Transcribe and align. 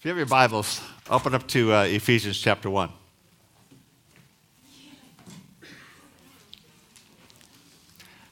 If 0.00 0.06
you 0.06 0.08
have 0.08 0.16
your 0.16 0.24
Bibles, 0.24 0.80
open 1.10 1.34
up 1.34 1.46
to 1.48 1.74
uh, 1.74 1.82
Ephesians 1.82 2.38
chapter 2.38 2.70
1. 2.70 2.88
A 5.60 5.66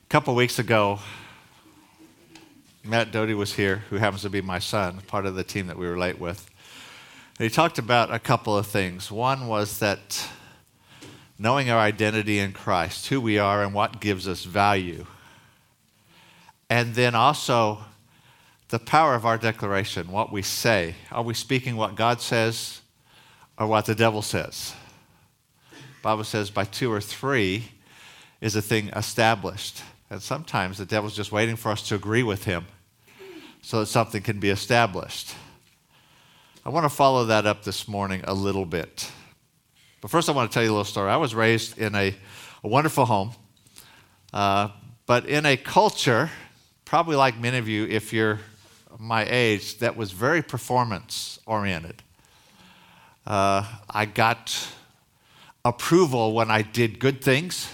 couple 0.09 0.35
weeks 0.35 0.59
ago, 0.59 0.99
Matt 2.83 3.13
Doty 3.13 3.35
was 3.35 3.53
here, 3.53 3.85
who 3.91 3.97
happens 3.97 4.23
to 4.23 4.31
be 4.31 4.41
my 4.41 4.59
son, 4.59 5.03
part 5.09 5.27
of 5.27 5.35
the 5.35 5.45
team 5.45 5.67
that 5.67 5.77
we 5.77 5.87
were 5.87 5.99
late 5.99 6.19
with. 6.19 6.51
And 7.39 7.45
he 7.45 7.51
talked 7.51 7.77
about 7.77 8.11
a 8.11 8.19
couple 8.19 8.57
of 8.57 8.67
things. 8.67 9.13
One 9.13 9.47
was 9.47 9.79
that 9.81 10.27
knowing 11.39 11.69
our 11.69 11.81
identity 11.81 12.39
in 12.39 12.55
Christ, 12.55 13.09
who 13.09 13.21
we 13.21 13.39
are, 13.39 13.63
and 13.63 13.75
what 13.75 14.01
gives 14.01 14.27
us 14.27 14.45
value. 14.45 15.05
And 16.71 16.95
then 16.95 17.15
also 17.15 17.81
the 18.69 18.79
power 18.79 19.15
of 19.15 19.25
our 19.25 19.39
declaration, 19.39 20.11
what 20.11 20.31
we 20.31 20.43
say. 20.43 20.95
Are 21.11 21.23
we 21.23 21.35
speaking 21.35 21.77
what 21.77 21.95
God 21.95 22.21
says 22.21 22.81
or 23.57 23.67
what 23.67 23.87
the 23.87 23.95
devil 23.95 24.23
says? 24.23 24.75
Bible 26.03 26.25
says 26.25 26.51
by 26.51 26.65
two 26.65 26.93
or 26.93 27.01
three 27.01 27.65
is 28.41 28.55
a 28.57 28.63
thing 28.63 28.89
established. 28.89 29.83
And 30.11 30.23
sometimes 30.23 30.79
the 30.79 30.87
devil's 30.87 31.17
just 31.17 31.33
waiting 31.33 31.57
for 31.57 31.71
us 31.71 31.87
to 31.89 31.95
agree 31.95 32.23
with 32.23 32.45
him 32.45 32.67
so 33.63 33.81
that 33.81 33.87
something 33.87 34.23
can 34.23 34.39
be 34.39 34.51
established. 34.51 35.35
I 36.65 36.71
want 36.71 36.85
to 36.85 36.91
follow 36.91 37.25
that 37.27 37.47
up 37.47 37.65
this 37.65 37.89
morning 37.89 38.23
a 38.25 38.35
little 38.35 38.65
bit. 38.65 39.11
But 40.01 40.11
first, 40.11 40.29
I 40.29 40.33
want 40.33 40.51
to 40.51 40.55
tell 40.55 40.63
you 40.63 40.71
a 40.71 40.73
little 40.73 40.85
story. 40.85 41.11
I 41.11 41.17
was 41.17 41.35
raised 41.35 41.79
in 41.79 41.95
a, 41.95 42.15
a 42.63 42.69
wonderful 42.69 43.05
home, 43.05 43.33
uh, 44.33 44.69
but 45.07 45.27
in 45.27 45.45
a 45.45 45.57
culture, 45.57 46.31
probably 46.85 47.17
like 47.17 47.39
many 47.39 47.59
of 47.59 47.69
you, 47.69 47.87
if 47.87 48.13
you're 48.13 48.39
my 48.99 49.25
age 49.29 49.79
that 49.79 49.97
was 49.97 50.11
very 50.11 50.43
performance 50.43 51.39
oriented. 51.47 52.03
Uh, 53.27 53.65
I 53.89 54.07
got 54.07 54.69
approval 55.65 56.33
when 56.33 56.51
I 56.51 56.63
did 56.63 56.99
good 56.99 57.23
things, 57.23 57.69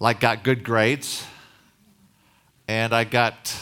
like 0.00 0.20
got 0.20 0.42
good 0.42 0.64
grades, 0.64 1.24
and 2.66 2.92
I 2.92 3.04
got 3.04 3.54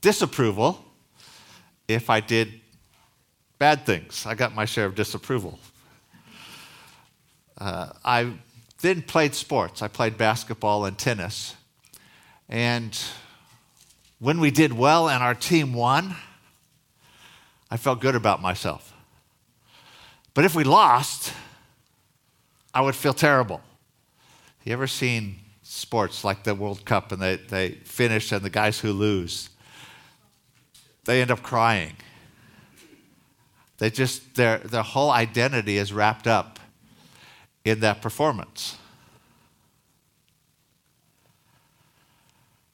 disapproval 0.00 0.84
if 1.86 2.10
I 2.10 2.20
did 2.20 2.60
bad 3.58 3.86
things. 3.86 4.26
I 4.26 4.34
got 4.34 4.54
my 4.54 4.64
share 4.64 4.86
of 4.86 4.94
disapproval. 4.94 5.58
Uh, 7.58 7.90
I 8.04 8.32
then 8.80 9.02
played 9.02 9.34
sports. 9.34 9.82
I 9.82 9.88
played 9.88 10.16
basketball 10.16 10.86
and 10.86 10.96
tennis. 10.96 11.54
And 12.48 12.98
when 14.20 14.38
we 14.38 14.50
did 14.50 14.72
well 14.72 15.08
and 15.08 15.22
our 15.22 15.34
team 15.34 15.72
won, 15.72 16.14
I 17.70 17.76
felt 17.76 18.00
good 18.00 18.14
about 18.14 18.40
myself. 18.40 18.94
But 20.34 20.44
if 20.44 20.54
we 20.54 20.62
lost, 20.62 21.32
I 22.72 22.82
would 22.82 22.94
feel 22.94 23.14
terrible. 23.14 23.60
You 24.64 24.72
ever 24.74 24.86
seen 24.86 25.36
sports 25.62 26.22
like 26.22 26.44
the 26.44 26.54
World 26.54 26.84
Cup 26.84 27.12
and 27.12 27.20
they, 27.20 27.36
they 27.36 27.70
finish 27.84 28.30
and 28.30 28.42
the 28.42 28.50
guys 28.50 28.78
who 28.78 28.92
lose, 28.92 29.48
they 31.04 31.22
end 31.22 31.30
up 31.30 31.42
crying. 31.42 31.96
They 33.78 33.88
just, 33.88 34.34
their, 34.34 34.58
their 34.58 34.82
whole 34.82 35.10
identity 35.10 35.78
is 35.78 35.92
wrapped 35.92 36.26
up 36.26 36.60
in 37.64 37.80
that 37.80 38.02
performance. 38.02 38.76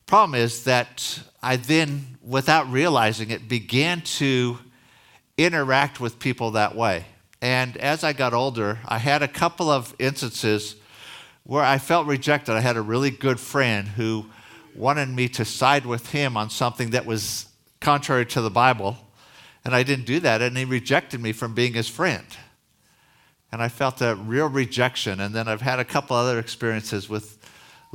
Problem 0.06 0.40
is 0.40 0.62
that 0.64 1.20
I 1.42 1.56
then, 1.56 2.18
without 2.22 2.70
realizing 2.70 3.30
it, 3.30 3.48
began 3.48 4.02
to 4.02 4.58
interact 5.36 5.98
with 5.98 6.20
people 6.20 6.52
that 6.52 6.76
way. 6.76 7.06
And 7.42 7.76
as 7.76 8.04
I 8.04 8.12
got 8.12 8.32
older, 8.32 8.78
I 8.86 8.98
had 8.98 9.24
a 9.24 9.28
couple 9.28 9.68
of 9.68 9.94
instances 9.98 10.76
where 11.42 11.64
I 11.64 11.78
felt 11.78 12.06
rejected. 12.06 12.52
I 12.54 12.60
had 12.60 12.76
a 12.76 12.82
really 12.82 13.10
good 13.10 13.40
friend 13.40 13.88
who 13.88 14.26
wanted 14.76 15.08
me 15.08 15.28
to 15.30 15.44
side 15.44 15.84
with 15.84 16.10
him 16.10 16.36
on 16.36 16.50
something 16.50 16.90
that 16.90 17.04
was 17.04 17.46
contrary 17.80 18.26
to 18.26 18.40
the 18.40 18.50
Bible, 18.50 18.96
and 19.64 19.74
I 19.74 19.82
didn't 19.82 20.06
do 20.06 20.20
that, 20.20 20.40
and 20.40 20.56
he 20.56 20.64
rejected 20.64 21.20
me 21.20 21.32
from 21.32 21.52
being 21.52 21.74
his 21.74 21.88
friend. 21.88 22.26
And 23.50 23.60
I 23.60 23.68
felt 23.68 24.00
a 24.00 24.14
real 24.14 24.48
rejection. 24.48 25.18
And 25.20 25.34
then 25.34 25.48
I've 25.48 25.62
had 25.62 25.78
a 25.78 25.84
couple 25.84 26.16
other 26.16 26.38
experiences 26.38 27.08
with 27.08 27.35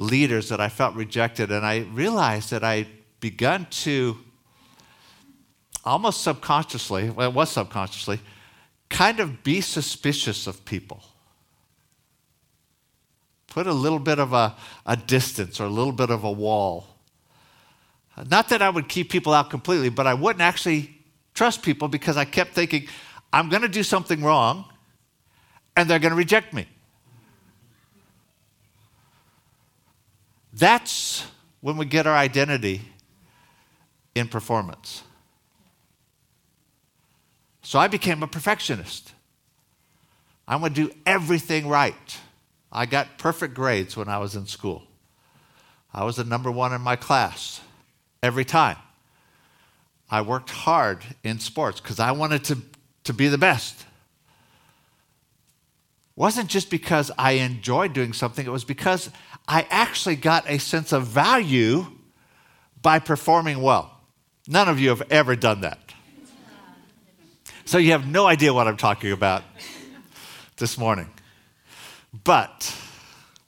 leaders 0.02 0.50
that 0.50 0.60
I 0.60 0.68
felt 0.68 0.96
rejected. 0.96 1.52
And 1.52 1.66
I 1.66 1.80
realized 1.94 2.50
that 2.52 2.64
I 2.64 2.88
begun 3.20 3.68
to 3.70 4.18
almost 5.86 6.22
subconsciously, 6.22 7.10
well, 7.10 7.30
it 7.30 7.34
was 7.34 7.52
subconsciously, 7.52 8.20
kind 8.90 9.20
of 9.20 9.44
be 9.44 9.62
suspicious 9.62 10.48
of 10.48 10.66
people. 10.66 11.04
Put 13.48 13.68
a 13.68 13.74
little 13.74 14.00
bit 14.00 14.20
of 14.20 14.34
a, 14.34 14.56
a 14.86 14.98
distance 14.98 15.60
or 15.60 15.66
a 15.66 15.70
little 15.70 15.94
bit 15.94 16.10
of 16.10 16.24
a 16.24 16.32
wall. 16.32 16.88
Not 18.30 18.50
that 18.50 18.62
I 18.62 18.70
would 18.70 18.90
keep 18.90 19.10
people 19.10 19.34
out 19.34 19.50
completely, 19.50 19.90
but 19.90 20.08
I 20.08 20.14
wouldn't 20.14 20.42
actually 20.42 20.98
trust 21.34 21.62
people 21.62 21.88
because 21.88 22.18
I 22.18 22.26
kept 22.26 22.54
thinking, 22.54 22.88
I'm 23.32 23.50
going 23.50 23.62
to 23.62 23.70
do 23.70 23.84
something 23.84 24.24
wrong 24.24 24.66
and 25.76 25.90
they're 25.90 26.00
going 26.00 26.12
to 26.12 26.18
reject 26.18 26.54
me. 26.54 26.68
That's 30.54 31.26
when 31.62 31.78
we 31.78 31.86
get 31.86 32.08
our 32.08 32.16
identity 32.16 32.82
in 34.16 34.28
performance. 34.28 35.04
So 37.62 37.80
I 37.80 37.88
became 37.88 38.24
a 38.24 38.28
perfectionist. 38.28 39.14
I'm 40.48 40.60
going 40.60 40.74
to 40.74 40.88
do 40.88 40.94
everything 41.06 41.68
right. 41.68 42.20
I 42.72 42.86
got 42.86 43.18
perfect 43.18 43.54
grades 43.54 43.96
when 43.96 44.10
I 44.10 44.18
was 44.18 44.36
in 44.36 44.46
school. 44.48 44.84
I 45.94 46.04
was 46.04 46.16
the 46.16 46.24
number 46.24 46.52
one 46.52 46.74
in 46.74 46.82
my 46.82 46.96
class 46.96 47.62
every 48.24 48.46
time. 48.46 48.78
I 50.10 50.22
worked 50.22 50.50
hard 50.50 51.04
in 51.24 51.40
sports 51.40 51.80
because 51.80 52.00
I 52.00 52.12
wanted 52.12 52.44
to, 52.46 52.58
to 53.06 53.14
be 53.14 53.28
the 53.28 53.38
best. 53.38 53.86
Wasn't 56.16 56.50
just 56.50 56.70
because 56.70 57.12
I 57.18 57.34
enjoyed 57.34 57.94
doing 57.94 58.14
something, 58.14 58.46
it 58.46 58.50
was 58.50 58.66
because 58.66 59.10
I 59.48 59.66
actually 59.70 60.16
got 60.16 60.50
a 60.50 60.58
sense 60.58 60.92
of 60.92 61.08
value 61.08 61.86
by 62.82 63.00
performing 63.00 63.62
well. 63.62 63.98
None 64.48 64.68
of 64.68 64.80
you 64.80 64.90
have 64.90 65.04
ever 65.10 65.36
done 65.36 65.62
that. 65.62 65.80
So 67.66 67.78
you 67.78 67.92
have 67.92 68.08
no 68.08 68.26
idea 68.26 68.54
what 68.54 68.68
I'm 68.68 68.78
talking 68.78 69.12
about 69.12 69.44
this 70.58 70.78
morning. 70.78 71.10
But 72.24 72.76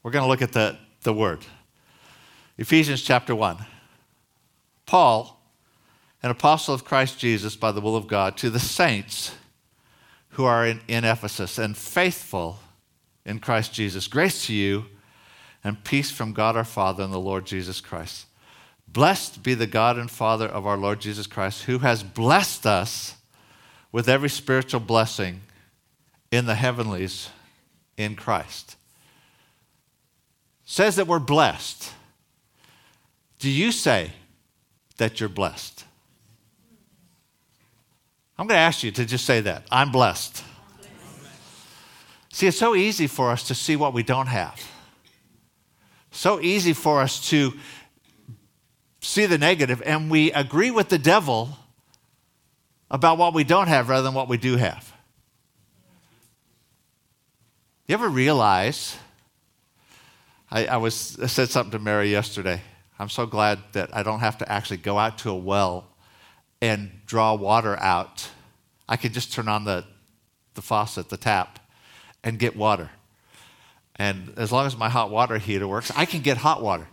we're 0.01 0.11
going 0.11 0.23
to 0.23 0.29
look 0.29 0.41
at 0.41 0.53
the, 0.53 0.77
the 1.01 1.13
word. 1.13 1.45
Ephesians 2.57 3.01
chapter 3.01 3.35
1. 3.35 3.65
Paul, 4.85 5.41
an 6.21 6.31
apostle 6.31 6.73
of 6.73 6.85
Christ 6.85 7.19
Jesus 7.19 7.55
by 7.55 7.71
the 7.71 7.81
will 7.81 7.95
of 7.95 8.07
God, 8.07 8.37
to 8.37 8.49
the 8.49 8.59
saints 8.59 9.33
who 10.33 10.45
are 10.45 10.65
in, 10.65 10.81
in 10.87 11.03
Ephesus 11.03 11.57
and 11.57 11.75
faithful 11.77 12.59
in 13.25 13.39
Christ 13.39 13.73
Jesus. 13.73 14.07
Grace 14.07 14.47
to 14.47 14.53
you 14.53 14.85
and 15.63 15.83
peace 15.83 16.11
from 16.11 16.33
God 16.33 16.55
our 16.55 16.63
Father 16.63 17.03
and 17.03 17.13
the 17.13 17.19
Lord 17.19 17.45
Jesus 17.45 17.81
Christ. 17.81 18.25
Blessed 18.87 19.41
be 19.41 19.53
the 19.53 19.67
God 19.67 19.97
and 19.97 20.09
Father 20.09 20.45
of 20.45 20.67
our 20.67 20.77
Lord 20.77 21.01
Jesus 21.01 21.25
Christ, 21.25 21.63
who 21.63 21.79
has 21.79 22.03
blessed 22.03 22.65
us 22.65 23.15
with 23.91 24.09
every 24.09 24.29
spiritual 24.29 24.79
blessing 24.79 25.41
in 26.31 26.45
the 26.45 26.55
heavenlies 26.55 27.29
in 27.97 28.15
Christ. 28.15 28.75
Says 30.65 30.95
that 30.95 31.07
we're 31.07 31.19
blessed. 31.19 31.91
Do 33.39 33.49
you 33.49 33.71
say 33.71 34.11
that 34.97 35.19
you're 35.19 35.29
blessed? 35.29 35.85
I'm 38.37 38.47
going 38.47 38.57
to 38.57 38.61
ask 38.61 38.83
you 38.83 38.91
to 38.91 39.05
just 39.05 39.25
say 39.25 39.41
that. 39.41 39.65
I'm 39.71 39.91
blessed. 39.91 40.43
See, 42.31 42.47
it's 42.47 42.57
so 42.57 42.75
easy 42.75 43.05
for 43.05 43.29
us 43.29 43.43
to 43.49 43.55
see 43.55 43.75
what 43.75 43.93
we 43.93 44.01
don't 44.01 44.27
have. 44.27 44.59
So 46.11 46.41
easy 46.41 46.73
for 46.73 47.01
us 47.01 47.29
to 47.29 47.53
see 49.01 49.25
the 49.25 49.37
negative, 49.37 49.83
and 49.85 50.09
we 50.09 50.31
agree 50.31 50.71
with 50.71 50.89
the 50.89 50.97
devil 50.97 51.49
about 52.89 53.17
what 53.17 53.33
we 53.33 53.43
don't 53.43 53.67
have 53.67 53.89
rather 53.89 54.03
than 54.03 54.13
what 54.13 54.29
we 54.29 54.37
do 54.37 54.55
have. 54.55 54.91
You 57.87 57.93
ever 57.93 58.07
realize? 58.07 58.97
I, 60.49 60.65
I 60.67 60.77
was 60.77 61.19
I 61.21 61.25
said 61.27 61.49
something 61.49 61.71
to 61.71 61.79
Mary 61.79 62.09
yesterday. 62.09 62.61
I'm 62.97 63.09
so 63.09 63.25
glad 63.25 63.59
that 63.73 63.95
I 63.95 64.03
don't 64.03 64.21
have 64.21 64.37
to 64.37 64.51
actually 64.51 64.77
go 64.77 64.97
out 64.97 65.17
to 65.19 65.31
a 65.31 65.35
well 65.35 65.92
and 66.63 66.89
draw 67.05 67.35
water 67.35 67.77
out. 67.77 68.29
I 68.87 68.95
can 68.95 69.11
just 69.11 69.33
turn 69.33 69.49
on 69.49 69.65
the, 69.65 69.83
the 70.53 70.61
faucet, 70.61 71.09
the 71.09 71.17
tap, 71.17 71.59
and 72.23 72.39
get 72.39 72.55
water. 72.55 72.89
And 73.97 74.33
as 74.37 74.49
long 74.49 74.65
as 74.65 74.77
my 74.77 74.87
hot 74.87 75.11
water 75.11 75.37
heater 75.39 75.67
works, 75.67 75.91
I 75.93 76.05
can 76.05 76.21
get 76.21 76.37
hot 76.37 76.63
water. 76.63 76.87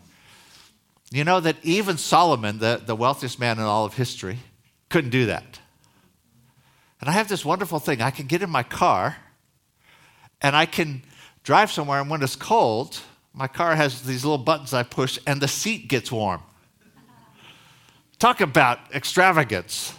You 1.13 1.23
know 1.23 1.39
that 1.39 1.55
even 1.63 1.99
Solomon, 1.99 2.59
the, 2.59 2.83
the 2.85 2.97
wealthiest 2.97 3.39
man 3.39 3.59
in 3.59 3.65
all 3.65 3.85
of 3.85 3.95
history, 3.95 4.39
couldn't 4.89 5.11
do 5.11 5.27
that. 5.27 5.61
And 7.01 7.09
I 7.09 7.13
have 7.13 7.29
this 7.29 7.45
wonderful 7.45 7.79
thing. 7.79 8.03
I 8.03 8.11
can 8.11 8.27
get 8.27 8.43
in 8.43 8.51
my 8.51 8.65
car 8.65 9.19
and 10.43 10.57
I 10.57 10.67
can 10.67 11.03
drive 11.45 11.71
somewhere, 11.71 12.01
and 12.01 12.11
when 12.11 12.25
it's 12.25 12.35
cold, 12.35 12.99
my 13.33 13.47
car 13.47 13.77
has 13.77 14.03
these 14.03 14.25
little 14.25 14.39
buttons 14.39 14.75
I 14.75 14.83
push, 14.83 15.17
and 15.29 15.41
the 15.41 15.47
seat 15.47 15.87
gets 15.87 16.11
warm. 16.11 16.43
Talk 18.21 18.43
about 18.43 18.79
extravagance. 18.95 19.95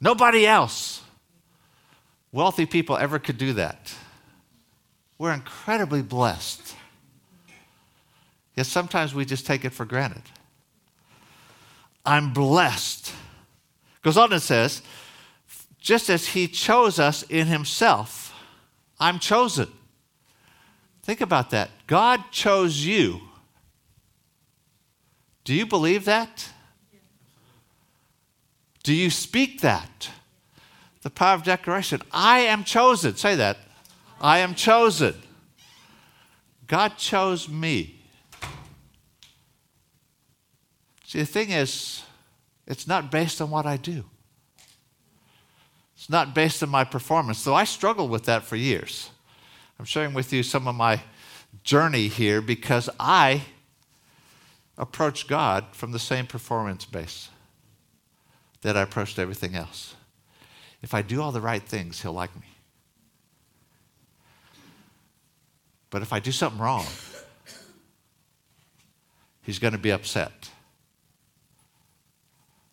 Nobody 0.00 0.44
else, 0.44 1.00
wealthy 2.32 2.66
people, 2.66 2.96
ever 2.96 3.20
could 3.20 3.38
do 3.38 3.52
that. 3.52 3.94
We're 5.16 5.32
incredibly 5.32 6.02
blessed. 6.02 6.74
Yet 8.56 8.66
sometimes 8.66 9.14
we 9.14 9.24
just 9.24 9.46
take 9.46 9.64
it 9.64 9.70
for 9.70 9.84
granted. 9.84 10.24
I'm 12.04 12.32
blessed. 12.32 13.12
Goes 14.02 14.16
on 14.16 14.32
and 14.32 14.42
says, 14.42 14.82
just 15.78 16.10
as 16.10 16.26
he 16.26 16.48
chose 16.48 16.98
us 16.98 17.22
in 17.22 17.46
himself, 17.46 18.34
I'm 18.98 19.20
chosen. 19.20 19.68
Think 21.04 21.20
about 21.20 21.50
that. 21.50 21.70
God 21.86 22.24
chose 22.32 22.84
you. 22.84 23.20
Do 25.44 25.54
you 25.54 25.66
believe 25.66 26.06
that? 26.06 26.50
Do 28.82 28.94
you 28.94 29.10
speak 29.10 29.60
that? 29.60 30.10
The 31.02 31.10
power 31.10 31.34
of 31.34 31.42
declaration. 31.42 32.00
I 32.12 32.40
am 32.40 32.64
chosen. 32.64 33.16
Say 33.16 33.34
that. 33.36 33.58
I 34.20 34.38
am 34.38 34.54
chosen. 34.54 35.14
God 36.66 36.96
chose 36.96 37.48
me. 37.48 38.00
See, 41.06 41.18
the 41.18 41.26
thing 41.26 41.50
is, 41.50 42.02
it's 42.66 42.86
not 42.86 43.10
based 43.10 43.40
on 43.40 43.50
what 43.50 43.66
I 43.66 43.76
do. 43.76 44.04
It's 45.94 46.08
not 46.10 46.34
based 46.34 46.62
on 46.62 46.70
my 46.70 46.84
performance, 46.84 47.44
though 47.44 47.54
I 47.54 47.64
struggled 47.64 48.10
with 48.10 48.24
that 48.24 48.44
for 48.44 48.56
years. 48.56 49.10
I'm 49.78 49.84
sharing 49.84 50.14
with 50.14 50.32
you 50.32 50.42
some 50.42 50.66
of 50.66 50.74
my 50.74 51.02
journey 51.62 52.08
here 52.08 52.40
because 52.40 52.90
I 52.98 53.42
approach 54.76 55.28
God 55.28 55.66
from 55.72 55.92
the 55.92 55.98
same 55.98 56.26
performance 56.26 56.84
base 56.84 57.28
that 58.62 58.76
I 58.76 58.82
approached 58.82 59.18
everything 59.18 59.54
else. 59.54 59.94
If 60.82 60.94
I 60.94 61.02
do 61.02 61.22
all 61.22 61.32
the 61.32 61.40
right 61.40 61.62
things, 61.62 62.02
He'll 62.02 62.12
like 62.12 62.34
me. 62.34 62.46
But 65.90 66.02
if 66.02 66.12
I 66.12 66.18
do 66.18 66.32
something 66.32 66.60
wrong, 66.60 66.86
He's 69.42 69.58
going 69.58 69.72
to 69.72 69.78
be 69.78 69.90
upset. 69.90 70.50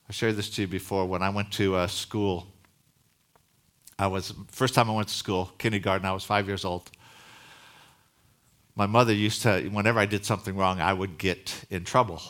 I 0.08 0.14
shared 0.14 0.36
this 0.36 0.50
to 0.52 0.62
you 0.62 0.68
before. 0.68 1.06
When 1.06 1.22
I 1.22 1.30
went 1.30 1.52
to 1.54 1.76
uh, 1.76 1.88
school, 1.88 2.48
I 4.00 4.08
was 4.08 4.34
first 4.50 4.74
time 4.74 4.90
I 4.90 4.94
went 4.94 5.10
to 5.10 5.14
school, 5.14 5.52
kindergarten. 5.58 6.06
I 6.06 6.12
was 6.14 6.24
five 6.24 6.48
years 6.48 6.66
old. 6.66 6.90
My 8.76 8.86
mother 8.86 9.14
used 9.14 9.42
to, 9.44 9.68
whenever 9.70 10.00
I 10.00 10.06
did 10.06 10.26
something 10.26 10.56
wrong, 10.56 10.80
I 10.80 10.94
would 10.94 11.18
get 11.18 11.66
in 11.70 11.84
trouble, 11.84 12.22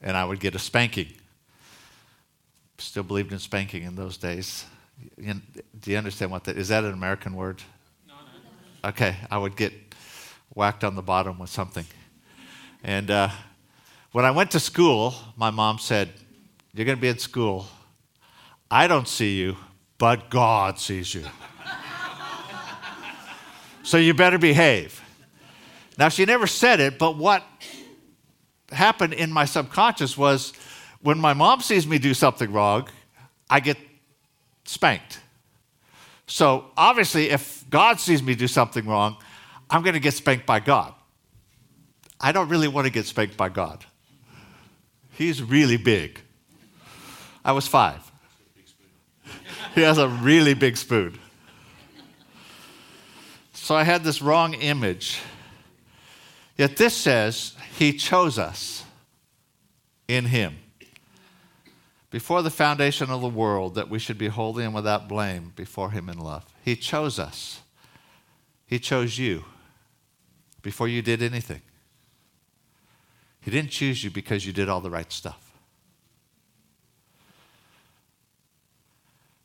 and 0.00 0.16
I 0.16 0.24
would 0.24 0.40
get 0.40 0.54
a 0.54 0.58
spanking 0.58 1.08
still 2.78 3.02
believed 3.02 3.32
in 3.32 3.38
spanking 3.38 3.82
in 3.82 3.94
those 3.94 4.16
days. 4.16 4.64
Do 5.18 5.90
you 5.90 5.96
understand 5.96 6.30
what 6.30 6.44
that 6.44 6.56
is? 6.56 6.68
That 6.68 6.84
an 6.84 6.92
American 6.92 7.34
word? 7.34 7.62
No, 8.06 8.14
no. 8.14 8.88
Okay, 8.90 9.16
I 9.30 9.38
would 9.38 9.56
get 9.56 9.72
whacked 10.54 10.84
on 10.84 10.94
the 10.94 11.02
bottom 11.02 11.38
with 11.38 11.50
something. 11.50 11.86
And 12.82 13.10
uh, 13.10 13.28
when 14.12 14.24
I 14.24 14.30
went 14.30 14.50
to 14.52 14.60
school, 14.60 15.14
my 15.36 15.50
mom 15.50 15.78
said, 15.78 16.10
You're 16.74 16.86
going 16.86 16.98
to 16.98 17.02
be 17.02 17.08
in 17.08 17.18
school. 17.18 17.66
I 18.70 18.86
don't 18.86 19.08
see 19.08 19.38
you, 19.38 19.56
but 19.98 20.30
God 20.30 20.78
sees 20.78 21.14
you. 21.14 21.24
so 23.82 23.96
you 23.96 24.12
better 24.14 24.38
behave. 24.38 25.00
Now, 25.98 26.08
she 26.08 26.24
never 26.24 26.46
said 26.46 26.80
it, 26.80 26.98
but 26.98 27.16
what 27.16 27.42
happened 28.70 29.14
in 29.14 29.32
my 29.32 29.44
subconscious 29.44 30.16
was 30.16 30.52
when 31.00 31.18
my 31.18 31.32
mom 31.32 31.60
sees 31.60 31.86
me 31.86 31.98
do 31.98 32.14
something 32.14 32.52
wrong, 32.52 32.88
I 33.48 33.60
get 33.60 33.78
spanked. 34.64 35.20
So 36.26 36.66
obviously, 36.76 37.30
if 37.30 37.64
God 37.70 38.00
sees 38.00 38.22
me 38.22 38.34
do 38.34 38.48
something 38.48 38.86
wrong, 38.86 39.16
I'm 39.70 39.82
going 39.82 39.94
to 39.94 40.00
get 40.00 40.14
spanked 40.14 40.46
by 40.46 40.60
God. 40.60 40.92
I 42.20 42.32
don't 42.32 42.48
really 42.48 42.68
want 42.68 42.86
to 42.86 42.92
get 42.92 43.06
spanked 43.06 43.36
by 43.36 43.48
God. 43.48 43.84
He's 45.12 45.42
really 45.42 45.76
big. 45.76 46.20
I 47.44 47.52
was 47.52 47.66
five. 47.66 48.00
he 49.74 49.82
has 49.82 49.98
a 49.98 50.08
really 50.08 50.54
big 50.54 50.76
spoon. 50.76 51.18
So 53.52 53.74
I 53.74 53.84
had 53.84 54.04
this 54.04 54.20
wrong 54.20 54.54
image. 54.54 55.20
Yet 56.56 56.76
this 56.76 56.94
says, 56.96 57.54
He 57.76 57.92
chose 57.92 58.38
us 58.38 58.84
in 60.08 60.26
Him 60.26 60.56
before 62.10 62.42
the 62.42 62.50
foundation 62.50 63.10
of 63.10 63.20
the 63.20 63.28
world 63.28 63.74
that 63.74 63.90
we 63.90 63.98
should 63.98 64.16
be 64.16 64.28
holy 64.28 64.64
and 64.64 64.74
without 64.74 65.08
blame 65.08 65.52
before 65.54 65.90
Him 65.90 66.08
in 66.08 66.18
love. 66.18 66.44
He 66.64 66.76
chose 66.76 67.18
us, 67.18 67.60
He 68.66 68.78
chose 68.78 69.18
you 69.18 69.44
before 70.62 70.88
you 70.88 71.02
did 71.02 71.22
anything. 71.22 71.62
He 73.40 73.50
didn't 73.50 73.70
choose 73.70 74.02
you 74.02 74.10
because 74.10 74.44
you 74.44 74.52
did 74.52 74.68
all 74.68 74.80
the 74.80 74.90
right 74.90 75.12
stuff. 75.12 75.52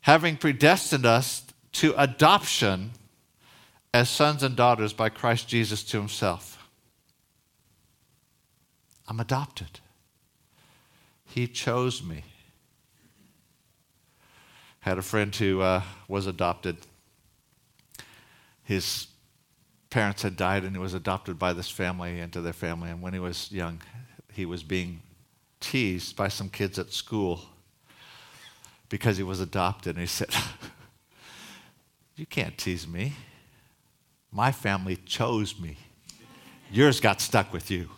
Having 0.00 0.38
predestined 0.38 1.06
us 1.06 1.44
to 1.72 1.94
adoption 1.96 2.90
as 3.94 4.10
sons 4.10 4.42
and 4.42 4.56
daughters 4.56 4.92
by 4.92 5.08
Christ 5.08 5.46
Jesus 5.46 5.84
to 5.84 5.98
Himself. 5.98 6.61
I'm 9.08 9.20
adopted. 9.20 9.80
He 11.24 11.46
chose 11.46 12.02
me 12.02 12.24
had 14.82 14.98
a 14.98 15.02
friend 15.02 15.34
who 15.34 15.60
uh, 15.60 15.80
was 16.08 16.26
adopted. 16.26 16.76
His 18.64 19.06
parents 19.90 20.22
had 20.22 20.36
died, 20.36 20.64
and 20.64 20.74
he 20.74 20.82
was 20.82 20.92
adopted 20.92 21.38
by 21.38 21.52
this 21.52 21.70
family 21.70 22.18
into 22.18 22.40
their 22.40 22.52
family. 22.52 22.90
And 22.90 23.00
when 23.00 23.12
he 23.12 23.20
was 23.20 23.50
young, 23.52 23.80
he 24.32 24.44
was 24.44 24.64
being 24.64 25.00
teased 25.60 26.16
by 26.16 26.26
some 26.26 26.48
kids 26.48 26.80
at 26.80 26.92
school 26.92 27.42
because 28.88 29.16
he 29.16 29.22
was 29.22 29.40
adopted. 29.40 29.94
And 29.94 30.00
he 30.00 30.06
said, 30.06 30.30
You 32.16 32.26
can't 32.26 32.58
tease 32.58 32.86
me. 32.86 33.12
My 34.32 34.50
family 34.50 34.96
chose 34.96 35.60
me. 35.60 35.76
Yours 36.72 36.98
got 36.98 37.20
stuck 37.20 37.52
with 37.52 37.70
you. 37.70 37.88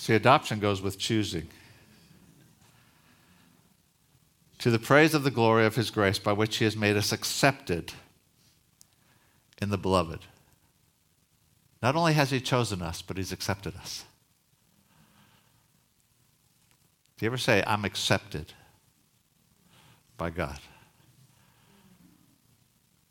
See, 0.00 0.14
adoption 0.14 0.60
goes 0.60 0.80
with 0.80 0.98
choosing. 0.98 1.46
To 4.60 4.70
the 4.70 4.78
praise 4.78 5.12
of 5.12 5.24
the 5.24 5.30
glory 5.30 5.66
of 5.66 5.76
his 5.76 5.90
grace 5.90 6.18
by 6.18 6.32
which 6.32 6.56
he 6.56 6.64
has 6.64 6.74
made 6.74 6.96
us 6.96 7.12
accepted 7.12 7.92
in 9.60 9.68
the 9.68 9.76
beloved. 9.76 10.20
Not 11.82 11.96
only 11.96 12.14
has 12.14 12.30
he 12.30 12.40
chosen 12.40 12.80
us, 12.80 13.02
but 13.02 13.18
he's 13.18 13.30
accepted 13.30 13.76
us. 13.76 14.06
Do 17.18 17.26
you 17.26 17.28
ever 17.28 17.36
say, 17.36 17.62
I'm 17.66 17.84
accepted 17.84 18.54
by 20.16 20.30
God? 20.30 20.60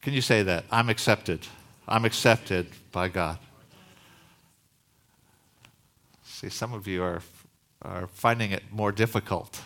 Can 0.01 0.13
you 0.13 0.22
say 0.22 0.41
that? 0.41 0.65
I'm 0.72 0.89
accepted. 0.89 1.46
I'm 1.88 2.03
accepted 2.03 2.65
by 2.91 3.10
God. 3.10 3.38
See, 6.39 6.48
some 6.48 6.74
of 6.74 6.88
you 6.88 7.03
are, 7.03 7.22
are 7.81 8.08
finding 8.08 8.51
it 8.51 8.63
more 8.72 8.93
difficult 8.93 9.62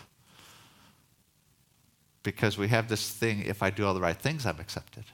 because 2.24 2.58
we 2.58 2.66
have 2.66 2.88
this 2.88 3.08
thing 3.08 3.44
if 3.46 3.62
I 3.62 3.70
do 3.70 3.86
all 3.86 3.94
the 3.94 4.00
right 4.00 4.16
things, 4.16 4.44
I'm 4.44 4.58
accepted. 4.58 5.04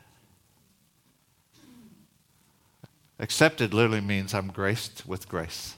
Accepted 3.19 3.75
literally 3.75 4.01
means 4.01 4.33
I'm 4.33 4.49
graced 4.49 5.07
with 5.07 5.29
grace. 5.29 5.75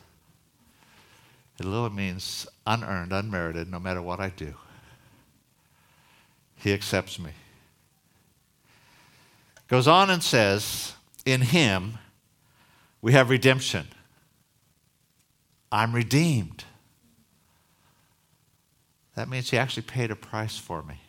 It 1.58 1.64
literally 1.64 1.96
means 1.96 2.46
unearned, 2.64 3.12
unmerited, 3.12 3.68
no 3.68 3.80
matter 3.80 4.00
what 4.00 4.20
I 4.20 4.28
do. 4.28 4.54
He 6.54 6.72
accepts 6.72 7.18
me. 7.18 7.32
Goes 9.66 9.88
on 9.88 10.10
and 10.10 10.22
says, 10.22 10.92
In 11.26 11.40
him 11.40 11.98
we 13.00 13.14
have 13.14 13.30
redemption 13.30 13.88
I'm 15.72 15.94
redeemed. 15.94 16.64
That 19.14 19.28
means 19.28 19.50
he 19.50 19.56
actually 19.56 19.84
paid 19.84 20.10
a 20.10 20.16
price 20.16 20.58
for 20.58 20.82
me. 20.82 21.00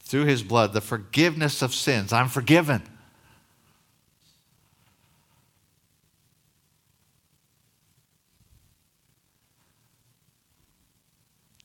Through 0.00 0.26
his 0.26 0.44
blood, 0.44 0.72
the 0.72 0.80
forgiveness 0.80 1.62
of 1.62 1.74
sins, 1.74 2.12
I'm 2.12 2.28
forgiven. 2.28 2.82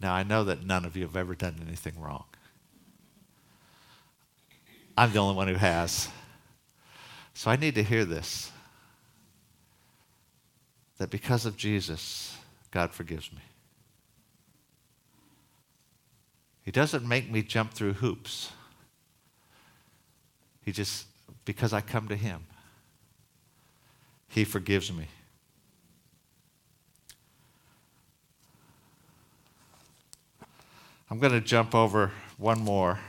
Now, 0.02 0.14
I 0.14 0.24
know 0.24 0.46
that 0.46 0.66
none 0.66 0.86
of 0.86 0.96
you 0.96 1.04
have 1.04 1.18
ever 1.18 1.36
done 1.36 1.60
anything 1.66 2.00
wrong. 2.00 2.24
I'm 4.98 5.12
the 5.12 5.20
only 5.20 5.36
one 5.36 5.48
who 5.48 5.56
has. 5.56 6.08
So 7.34 7.52
I 7.52 7.58
need 7.58 7.76
to 7.76 7.84
hear 7.84 8.06
this 8.06 8.52
that 11.00 11.10
because 11.10 11.46
of 11.46 11.58
Jesus, 11.58 12.38
God 12.72 12.92
forgives 12.92 13.32
me. 13.32 13.40
He 16.62 16.72
doesn't 16.72 17.08
make 17.08 17.32
me 17.32 17.42
jump 17.42 17.74
through 17.74 17.94
hoops. 17.94 18.52
He 20.64 20.72
just, 20.72 21.08
because 21.46 21.74
I 21.74 21.82
come 21.82 22.08
to 22.10 22.16
Him, 22.16 22.46
He 24.28 24.44
forgives 24.44 24.94
me. 24.94 25.08
I'm 31.10 31.18
going 31.18 31.34
to 31.34 31.42
jump 31.42 31.74
over 31.74 32.12
one 32.38 32.60
more. 32.60 33.00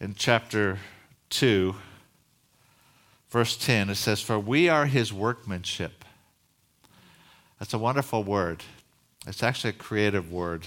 In 0.00 0.14
chapter 0.14 0.78
2, 1.30 1.74
verse 3.30 3.56
10, 3.56 3.90
it 3.90 3.96
says, 3.96 4.20
For 4.20 4.38
we 4.38 4.68
are 4.68 4.86
his 4.86 5.12
workmanship. 5.12 6.01
That's 7.62 7.74
a 7.74 7.78
wonderful 7.78 8.24
word. 8.24 8.64
It's 9.24 9.40
actually 9.40 9.70
a 9.70 9.74
creative 9.74 10.32
word. 10.32 10.66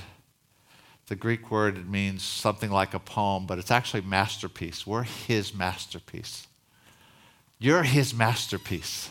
The 1.07 1.17
Greek 1.17 1.51
word 1.51 1.91
means 1.91 2.23
something 2.23 2.71
like 2.71 2.93
a 2.93 2.99
poem, 2.99 3.45
but 3.45 3.59
it's 3.59 3.69
actually 3.69 3.99
masterpiece. 3.99 4.87
We're 4.87 5.03
his 5.03 5.53
masterpiece. 5.53 6.47
You're 7.59 7.83
his 7.83 8.13
masterpiece. 8.13 9.09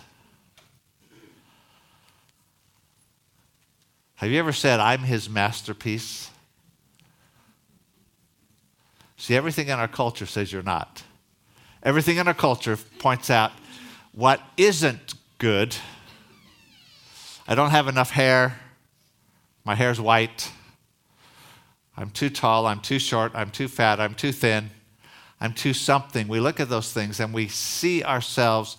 Have 4.15 4.31
you 4.31 4.39
ever 4.39 4.55
said, 4.55 4.81
I'm 4.81 5.01
his 5.01 5.29
masterpiece? 5.29 6.31
See, 9.19 9.37
everything 9.37 9.69
in 9.69 9.79
our 9.79 9.89
culture 9.89 10.25
says 10.25 10.51
you're 10.51 10.63
not. 10.63 11.03
Everything 11.83 12.17
in 12.17 12.29
our 12.29 12.33
culture 12.33 12.79
points 12.99 13.29
out 13.29 13.53
what 14.13 14.41
isn't 14.57 15.13
good. 15.37 15.77
I 17.47 17.55
don't 17.55 17.71
have 17.71 17.89
enough 17.89 18.11
hair. 18.11 18.59
My 19.65 19.75
hair's 19.75 20.01
white. 20.01 20.51
I'm 21.97 22.11
too 22.11 22.31
tall. 22.31 22.67
I'm 22.67 22.81
too 22.81 22.99
short. 22.99 23.33
I'm 23.35 23.51
too 23.51 23.69
fat. 23.69 24.01
I'm 24.01 24.15
too 24.15 24.33
thin. 24.33 24.71
I'm 25.41 25.53
too 25.53 25.75
something. 25.75 26.27
We 26.29 26.41
look 26.41 26.59
at 26.59 26.69
those 26.69 26.93
things 26.93 27.21
and 27.21 27.35
we 27.35 27.49
see 27.49 28.03
ourselves 28.03 28.77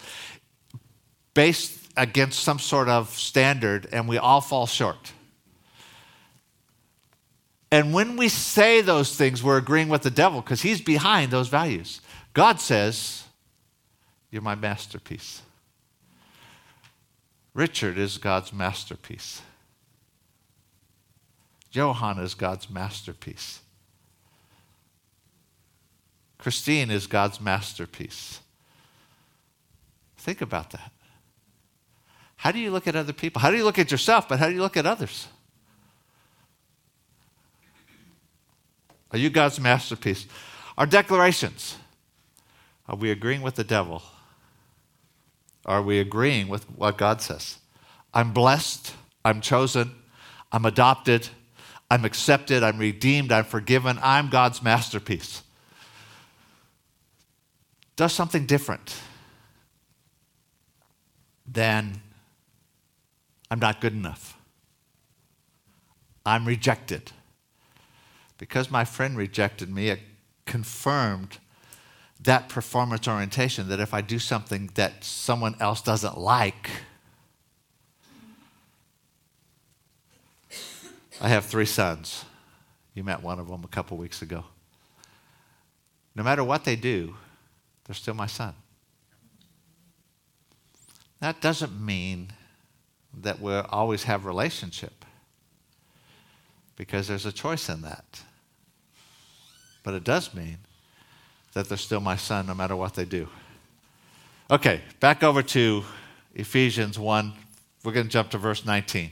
based 1.33 1.79
against 1.95 2.39
some 2.39 2.59
sort 2.59 2.89
of 2.89 3.09
standard 3.09 3.87
and 3.91 4.07
we 4.07 4.17
all 4.17 4.41
fall 4.41 4.65
short. 4.65 5.13
And 7.71 7.93
when 7.93 8.15
we 8.15 8.29
say 8.29 8.81
those 8.81 9.15
things, 9.15 9.43
we're 9.43 9.57
agreeing 9.57 9.89
with 9.89 10.01
the 10.01 10.11
devil 10.11 10.41
because 10.41 10.61
he's 10.61 10.81
behind 10.81 11.31
those 11.31 11.49
values. 11.49 12.01
God 12.33 12.59
says, 12.59 13.23
You're 14.31 14.41
my 14.41 14.55
masterpiece. 14.55 15.41
Richard 17.55 17.97
is 17.97 18.17
God's 18.17 18.51
masterpiece. 18.51 19.41
Johan 21.71 22.19
is 22.19 22.33
God's 22.33 22.69
masterpiece. 22.69 23.61
Christine 26.37 26.91
is 26.91 27.07
God's 27.07 27.39
masterpiece. 27.39 28.41
Think 30.17 30.41
about 30.41 30.71
that. 30.71 30.91
How 32.35 32.51
do 32.51 32.59
you 32.59 32.71
look 32.71 32.87
at 32.87 32.95
other 32.95 33.13
people? 33.13 33.41
How 33.41 33.49
do 33.49 33.57
you 33.57 33.63
look 33.63 33.79
at 33.79 33.89
yourself, 33.89 34.27
but 34.27 34.37
how 34.37 34.47
do 34.47 34.53
you 34.53 34.61
look 34.61 34.75
at 34.75 34.85
others? 34.85 35.27
Are 39.11 39.17
you 39.17 39.29
God's 39.29 39.61
masterpiece? 39.61 40.27
Our 40.77 40.85
declarations. 40.85 41.77
Are 42.87 42.97
we 42.97 43.11
agreeing 43.11 43.41
with 43.41 43.55
the 43.55 43.63
devil? 43.63 44.03
Are 45.65 45.81
we 45.81 45.99
agreeing 45.99 46.47
with 46.47 46.63
what 46.71 46.97
God 46.97 47.21
says? 47.21 47.57
I'm 48.13 48.31
blessed. 48.33 48.93
I'm 49.23 49.41
chosen. 49.41 49.91
I'm 50.51 50.65
adopted. 50.65 51.27
I'm 51.89 52.05
accepted. 52.05 52.63
I'm 52.63 52.77
redeemed. 52.77 53.31
I'm 53.31 53.45
forgiven. 53.45 53.99
I'm 54.01 54.29
God's 54.29 54.61
masterpiece. 54.61 55.41
Does 57.95 58.13
something 58.13 58.45
different 58.45 58.95
than 61.47 62.01
I'm 63.49 63.59
not 63.59 63.81
good 63.81 63.93
enough. 63.93 64.37
I'm 66.25 66.45
rejected 66.45 67.11
because 68.37 68.71
my 68.71 68.83
friend 68.83 69.15
rejected 69.15 69.69
me, 69.69 69.89
it 69.89 69.99
confirmed 70.45 71.37
that 72.21 72.49
performance 72.49 73.07
orientation 73.07 73.69
that 73.69 73.79
if 73.79 73.93
I 73.93 74.01
do 74.01 74.19
something 74.19 74.69
that 74.75 75.03
someone 75.03 75.55
else 75.59 75.81
doesn't 75.81 76.17
like, 76.17 76.69
I 81.21 81.29
have 81.29 81.45
three 81.45 81.65
sons. 81.65 82.25
You 82.93 83.03
met 83.03 83.21
one 83.21 83.39
of 83.39 83.47
them 83.47 83.63
a 83.63 83.67
couple 83.67 83.97
weeks 83.97 84.21
ago. 84.21 84.45
No 86.15 86.23
matter 86.23 86.43
what 86.43 86.63
they 86.63 86.75
do, 86.75 87.15
they're 87.85 87.93
still 87.93 88.13
my 88.13 88.27
son. 88.27 88.53
That 91.19 91.41
doesn't 91.41 91.79
mean 91.79 92.31
that 93.21 93.39
we'll 93.39 93.65
always 93.69 94.03
have 94.03 94.25
relationship 94.25 95.05
because 96.75 97.07
there's 97.07 97.25
a 97.25 97.31
choice 97.31 97.69
in 97.69 97.81
that. 97.81 98.21
But 99.83 99.93
it 99.93 100.03
does 100.03 100.33
mean 100.33 100.57
that 101.55 101.69
they're 101.69 101.77
still 101.77 102.01
my 102.01 102.17
son 102.17 102.45
no 102.45 102.53
matter 102.53 102.75
what 102.75 102.93
they 102.93 103.05
do. 103.05 103.27
Okay, 104.51 104.81
back 104.99 105.23
over 105.23 105.41
to 105.41 105.83
Ephesians 106.35 106.99
1. 106.99 107.33
We're 107.83 107.93
going 107.93 108.05
to 108.05 108.11
jump 108.11 108.29
to 108.31 108.37
verse 108.37 108.65
19. 108.65 109.09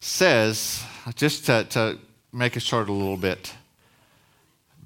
Says, 0.00 0.82
just 1.14 1.46
to, 1.46 1.64
to 1.64 1.98
make 2.32 2.56
it 2.56 2.62
short 2.62 2.88
a 2.88 2.92
little 2.92 3.18
bit, 3.18 3.52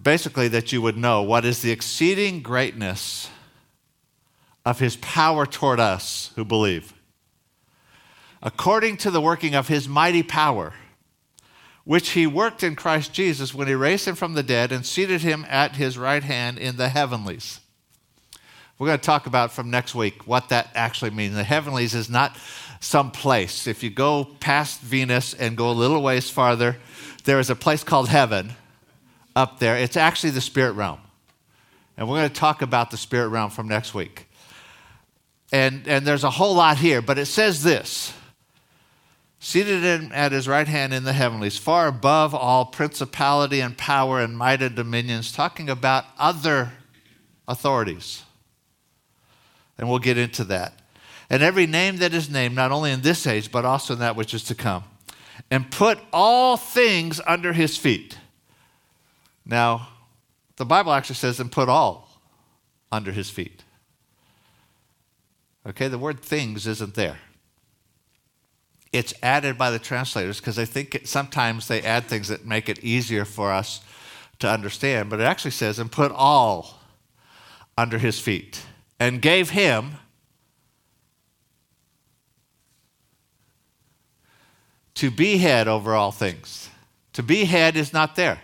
basically 0.03 0.49
that 0.49 0.73
you 0.73 0.83
would 0.83 0.97
know 0.97 1.23
what 1.23 1.45
is 1.45 1.63
the 1.63 1.71
exceeding 1.71 2.43
greatness 2.43 3.31
of 4.65 4.81
his 4.81 4.97
power 4.97 5.47
toward 5.47 5.79
us 5.79 6.33
who 6.35 6.45
believe. 6.45 6.93
According 8.43 8.97
to 8.99 9.13
the 9.13 9.21
working 9.21 9.55
of 9.55 9.69
his 9.69 9.89
mighty 9.89 10.25
power, 10.25 10.75
which 11.87 12.11
he 12.11 12.27
worked 12.27 12.65
in 12.65 12.75
Christ 12.75 13.13
Jesus 13.13 13.55
when 13.55 13.69
he 13.69 13.75
raised 13.75 14.09
him 14.09 14.17
from 14.17 14.35
the 14.35 14.43
dead 14.43 14.73
and 14.73 14.85
seated 14.85 15.23
him 15.23 15.47
at 15.49 15.77
his 15.77 15.97
right 15.97 16.25
hand 16.25 16.59
in 16.59 16.77
the 16.77 16.89
heavenlies. 16.89 17.61
We're 18.77 18.89
going 18.89 18.99
to 18.99 19.05
talk 19.05 19.27
about 19.27 19.53
from 19.53 19.71
next 19.71 19.95
week 19.95 20.27
what 20.27 20.49
that 20.49 20.69
actually 20.75 21.13
means. 21.13 21.37
The 21.37 21.45
heavenlies 21.45 21.95
is 21.95 22.11
not 22.11 22.37
some 22.81 23.13
place. 23.13 23.69
If 23.69 23.85
you 23.85 23.91
go 23.91 24.25
past 24.41 24.81
Venus 24.81 25.33
and 25.33 25.57
go 25.57 25.71
a 25.71 25.73
little 25.73 26.03
ways 26.03 26.29
farther, 26.29 26.77
there 27.23 27.39
is 27.39 27.51
a 27.51 27.55
place 27.55 27.85
called 27.85 28.09
heaven 28.09 28.55
up 29.37 29.61
there. 29.61 29.77
It's 29.77 29.97
actually 29.97 30.31
the 30.31 30.41
spirit 30.41 30.73
realm. 30.73 30.99
And 31.97 32.09
we're 32.09 32.19
going 32.19 32.29
to 32.29 32.35
talk 32.35 32.63
about 32.63 32.91
the 32.91 32.97
spirit 32.97 33.29
realm 33.29 33.51
from 33.51 33.69
next 33.69 33.95
week. 33.95 34.29
And, 35.53 35.87
and 35.87 36.05
there's 36.05 36.25
a 36.25 36.31
whole 36.31 36.57
lot 36.57 36.79
here, 36.79 37.01
but 37.01 37.17
it 37.17 37.27
says 37.27 37.63
this 37.63 38.13
seated 39.47 40.11
at 40.13 40.33
his 40.33 40.49
right 40.49 40.67
hand 40.67 40.93
in 40.93 41.05
the 41.05 41.13
heavenlies, 41.13 41.57
far 41.57 41.87
above 41.87 42.35
all 42.35 42.65
principality 42.65 43.61
and 43.61 43.79
power 43.79 44.21
and 44.21 44.37
might 44.37 44.61
and 44.61 44.75
dominions, 44.75 45.31
talking 45.31 45.71
about 45.71 46.05
other 46.19 46.73
authorities. 47.47 48.25
And 49.79 49.89
we'll 49.89 50.01
get 50.01 50.19
into 50.19 50.43
that. 50.45 50.83
And 51.31 51.45
every 51.45 51.69
name 51.69 51.99
that 51.99 52.13
is 52.13 52.29
named, 52.29 52.57
not 52.57 52.73
only 52.73 52.91
in 52.91 53.03
this 53.03 53.25
age, 53.25 53.53
but 53.53 53.65
also 53.65 53.93
in 53.95 54.01
that 54.01 54.17
which 54.17 54.35
is 54.35 54.43
to 54.45 54.57
come. 54.57 54.83
And 55.49 55.71
put 55.71 56.01
all 56.13 56.57
things 56.57 57.21
under 57.25 57.53
his 57.53 57.77
feet. 57.77 58.19
Now, 59.45 59.91
the 60.57 60.67
Bible 60.67 60.93
actually 60.93 61.15
says, 61.15 61.39
and 61.39 61.53
put 61.53 61.69
all 61.69 62.21
under 62.91 63.13
his 63.13 63.31
feet. 63.31 63.63
Okay, 65.65 65.87
the 65.87 65.99
word 65.99 66.19
things 66.19 66.67
isn't 66.67 66.95
there. 66.95 67.19
It's 68.93 69.13
added 69.23 69.59
by 69.59 69.71
the 69.71 69.79
translators 69.79 70.41
because 70.41 70.59
I 70.59 70.65
think 70.65 71.03
sometimes 71.05 71.69
they 71.69 71.83
add 71.83 72.05
things 72.05 72.29
that 72.29 72.47
make 72.47 72.69
it 72.69 72.83
easier 72.83 73.25
for 73.25 73.53
us 73.53 73.81
to 74.39 74.49
understand, 74.51 75.11
but 75.11 75.21
it 75.21 75.25
actually 75.25 75.51
says, 75.51 75.79
and 75.79 75.91
put 75.91 76.13
all 76.13 76.81
under 77.79 77.99
his 77.99 78.19
feet, 78.19 78.63
and 78.99 79.21
gave 79.21 79.51
him 79.51 79.97
to 84.95 85.11
be 85.11 85.39
head 85.39 85.69
over 85.69 85.95
all 85.95 86.11
things. 86.11 86.71
To 87.15 87.23
be 87.23 87.45
head 87.45 87.77
is 87.77 87.93
not 87.93 88.17
there. 88.17 88.41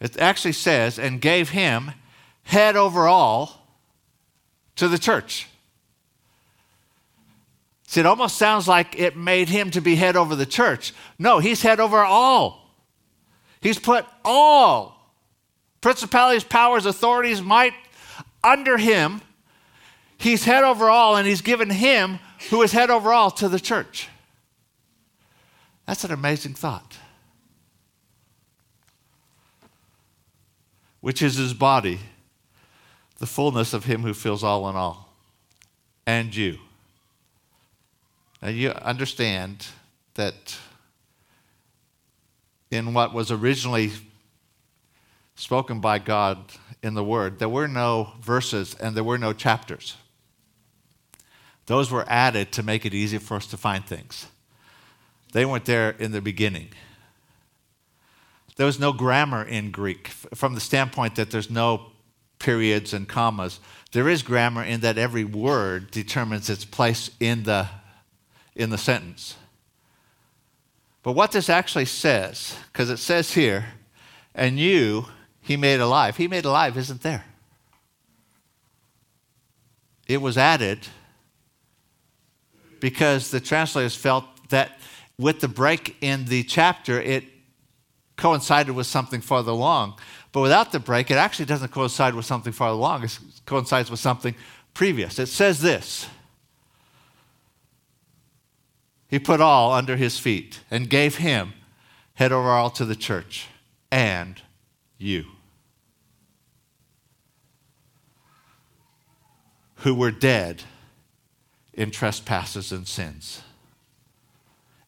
It 0.00 0.18
actually 0.18 0.52
says, 0.52 0.98
and 0.98 1.20
gave 1.20 1.50
him 1.50 1.92
head 2.44 2.76
over 2.76 3.06
all 3.06 3.66
to 4.76 4.88
the 4.88 4.98
church. 4.98 5.46
See, 7.90 7.98
it 7.98 8.06
almost 8.06 8.36
sounds 8.36 8.68
like 8.68 8.96
it 9.00 9.16
made 9.16 9.48
him 9.48 9.72
to 9.72 9.80
be 9.80 9.96
head 9.96 10.14
over 10.14 10.36
the 10.36 10.46
church. 10.46 10.94
No, 11.18 11.40
he's 11.40 11.62
head 11.62 11.80
over 11.80 11.98
all. 11.98 12.72
He's 13.60 13.80
put 13.80 14.06
all 14.24 15.12
principalities, 15.80 16.44
powers, 16.44 16.86
authorities, 16.86 17.42
might 17.42 17.72
under 18.44 18.78
him. 18.78 19.22
He's 20.18 20.44
head 20.44 20.62
over 20.62 20.88
all, 20.88 21.16
and 21.16 21.26
he's 21.26 21.40
given 21.40 21.68
him, 21.68 22.20
who 22.50 22.62
is 22.62 22.70
head 22.70 22.90
over 22.90 23.12
all, 23.12 23.32
to 23.32 23.48
the 23.48 23.58
church. 23.58 24.08
That's 25.84 26.04
an 26.04 26.12
amazing 26.12 26.54
thought. 26.54 26.96
Which 31.00 31.22
is 31.22 31.34
his 31.34 31.54
body, 31.54 31.98
the 33.18 33.26
fullness 33.26 33.72
of 33.74 33.86
him 33.86 34.02
who 34.02 34.14
fills 34.14 34.44
all 34.44 34.70
in 34.70 34.76
all, 34.76 35.12
and 36.06 36.32
you. 36.32 36.60
Now, 38.42 38.48
you 38.48 38.70
understand 38.70 39.66
that 40.14 40.56
in 42.70 42.94
what 42.94 43.12
was 43.12 43.30
originally 43.30 43.92
spoken 45.34 45.80
by 45.80 45.98
God 45.98 46.38
in 46.82 46.94
the 46.94 47.04
Word, 47.04 47.38
there 47.38 47.48
were 47.48 47.68
no 47.68 48.12
verses 48.20 48.74
and 48.74 48.96
there 48.96 49.04
were 49.04 49.18
no 49.18 49.32
chapters. 49.32 49.96
Those 51.66 51.90
were 51.90 52.04
added 52.08 52.52
to 52.52 52.62
make 52.62 52.84
it 52.84 52.94
easy 52.94 53.18
for 53.18 53.36
us 53.36 53.46
to 53.48 53.56
find 53.56 53.84
things. 53.84 54.26
They 55.32 55.44
weren't 55.44 55.66
there 55.66 55.90
in 55.90 56.12
the 56.12 56.20
beginning. 56.20 56.68
There 58.56 58.66
was 58.66 58.80
no 58.80 58.92
grammar 58.92 59.44
in 59.44 59.70
Greek 59.70 60.08
from 60.08 60.54
the 60.54 60.60
standpoint 60.60 61.14
that 61.16 61.30
there's 61.30 61.50
no 61.50 61.92
periods 62.38 62.92
and 62.92 63.08
commas. 63.08 63.60
There 63.92 64.08
is 64.08 64.22
grammar 64.22 64.64
in 64.64 64.80
that 64.80 64.98
every 64.98 65.24
word 65.24 65.90
determines 65.90 66.50
its 66.50 66.64
place 66.64 67.10
in 67.20 67.44
the, 67.44 67.68
in 68.60 68.70
the 68.70 68.78
sentence. 68.78 69.36
But 71.02 71.12
what 71.12 71.32
this 71.32 71.48
actually 71.48 71.86
says, 71.86 72.56
because 72.72 72.90
it 72.90 72.98
says 72.98 73.32
here, 73.32 73.66
and 74.34 74.58
you 74.58 75.06
he 75.40 75.56
made 75.56 75.80
alive. 75.80 76.16
He 76.16 76.28
made 76.28 76.44
alive 76.44 76.76
isn't 76.76 77.02
there. 77.02 77.24
It 80.06 80.20
was 80.20 80.36
added 80.36 80.86
because 82.80 83.30
the 83.30 83.40
translators 83.40 83.94
felt 83.94 84.24
that 84.50 84.78
with 85.18 85.40
the 85.40 85.48
break 85.48 85.96
in 86.00 86.26
the 86.26 86.42
chapter, 86.42 87.00
it 87.00 87.24
coincided 88.16 88.74
with 88.74 88.86
something 88.86 89.20
farther 89.20 89.52
along. 89.52 89.94
But 90.32 90.40
without 90.40 90.72
the 90.72 90.80
break, 90.80 91.10
it 91.10 91.16
actually 91.16 91.46
doesn't 91.46 91.72
coincide 91.72 92.14
with 92.14 92.26
something 92.26 92.52
farther 92.52 92.74
along. 92.74 93.04
It 93.04 93.18
coincides 93.46 93.90
with 93.90 94.00
something 94.00 94.34
previous. 94.74 95.18
It 95.18 95.26
says 95.26 95.60
this 95.60 96.06
He 99.10 99.18
put 99.18 99.40
all 99.40 99.72
under 99.72 99.96
his 99.96 100.18
feet 100.18 100.60
and 100.70 100.88
gave 100.88 101.16
him 101.16 101.52
head 102.14 102.30
over 102.30 102.48
all 102.48 102.70
to 102.70 102.84
the 102.84 102.94
church 102.94 103.48
and 103.90 104.40
you. 104.98 105.24
Who 109.76 109.94
were 109.94 110.12
dead 110.12 110.62
in 111.74 111.90
trespasses 111.90 112.70
and 112.70 112.86
sins 112.86 113.42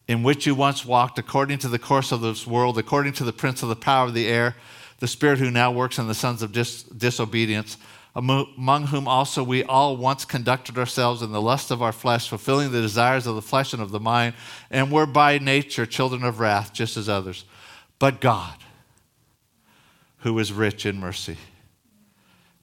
in 0.07 0.23
which 0.23 0.45
you 0.45 0.53
once 0.53 0.85
walked 0.85 1.17
according 1.17 1.57
to 1.59 1.69
the 1.69 1.79
course 1.79 2.11
of 2.11 2.21
this 2.21 2.45
world, 2.45 2.77
according 2.77 3.13
to 3.13 3.23
the 3.23 3.33
prince 3.33 3.63
of 3.63 3.69
the 3.69 3.75
power 3.75 4.05
of 4.05 4.13
the 4.13 4.27
air, 4.27 4.55
the 4.99 5.07
spirit 5.07 5.39
who 5.39 5.49
now 5.49 5.71
works 5.71 5.97
in 5.97 6.07
the 6.07 6.13
sons 6.13 6.41
of 6.41 6.51
dis- 6.51 6.83
disobedience, 6.83 7.77
among 8.15 8.87
whom 8.87 9.07
also 9.07 9.43
we 9.43 9.63
all 9.63 9.97
once 9.97 10.23
conducted 10.23 10.77
ourselves 10.77 11.21
in 11.21 11.31
the 11.31 11.41
lust 11.41 11.71
of 11.71 11.81
our 11.81 11.91
flesh, 11.91 12.29
fulfilling 12.29 12.71
the 12.71 12.81
desires 12.81 13.25
of 13.25 13.35
the 13.35 13.41
flesh 13.41 13.73
and 13.73 13.81
of 13.81 13.91
the 13.91 13.99
mind, 13.99 14.35
and 14.69 14.91
were 14.91 15.07
by 15.07 15.39
nature 15.39 15.85
children 15.85 16.23
of 16.23 16.39
wrath, 16.39 16.73
just 16.73 16.95
as 16.95 17.09
others. 17.09 17.45
But 17.97 18.21
God, 18.21 18.57
who 20.19 20.37
is 20.37 20.53
rich 20.53 20.85
in 20.85 20.99
mercy, 20.99 21.37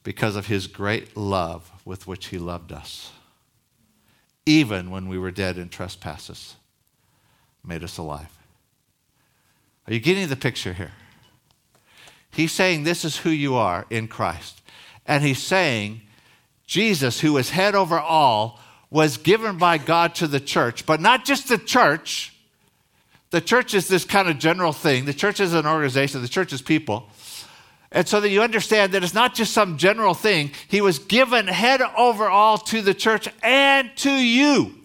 because 0.05 0.37
of 0.37 0.47
his 0.47 0.67
great 0.67 1.17
love 1.17 1.71
with 1.85 2.07
which 2.07 2.27
he 2.27 2.39
loved 2.39 2.73
us, 2.73 3.11
even 4.47 4.91
when 4.91 5.09
we 5.09 5.19
were 5.19 5.31
dead 5.31 5.59
in 5.59 5.69
trespasses 5.69 6.55
made 7.65 7.85
us 7.85 7.99
alive. 7.99 8.39
Are 9.87 9.93
you 9.93 10.01
getting 10.01 10.29
the 10.29 10.37
picture 10.37 10.73
here? 10.73 10.93
He's 12.31 12.53
saying 12.53 12.85
this 12.85 13.05
is 13.05 13.19
who 13.19 13.31
you 13.31 13.57
are 13.57 13.87
in 13.91 14.07
Christ. 14.09 14.63
And 15.11 15.25
he's 15.25 15.43
saying 15.43 16.03
Jesus, 16.67 17.21
who 17.21 17.37
is 17.37 17.51
head 17.51 17.75
over 17.75 17.99
all, 17.99 18.61
was 18.91 19.17
given 19.17 19.59
by 19.59 19.77
God 19.77 20.15
to 20.15 20.27
the 20.27 20.41
church, 20.41 20.87
but 20.87 21.01
not 21.01 21.25
just 21.25 21.49
the 21.49 21.59
church. 21.59 22.33
The 23.31 23.41
church 23.41 23.75
is 23.75 23.89
this 23.89 24.05
kind 24.05 24.29
of 24.29 24.39
general 24.39 24.73
thing. 24.73 25.05
The 25.05 25.13
church 25.13 25.41
is 25.41 25.53
an 25.53 25.67
organization, 25.67 26.23
the 26.23 26.29
church 26.29 26.53
is 26.53 26.63
people. 26.63 27.09
And 27.93 28.07
so 28.07 28.21
that 28.21 28.29
you 28.29 28.41
understand 28.41 28.93
that 28.93 29.03
it's 29.03 29.13
not 29.13 29.35
just 29.35 29.53
some 29.53 29.77
general 29.77 30.15
thing. 30.15 30.53
He 30.69 30.81
was 30.81 31.01
given 31.01 31.49
head 31.49 31.83
over 31.83 32.29
all 32.29 32.57
to 32.59 32.81
the 32.81 32.95
church 32.95 33.29
and 33.43 33.91
to 33.97 34.11
you. 34.11 34.77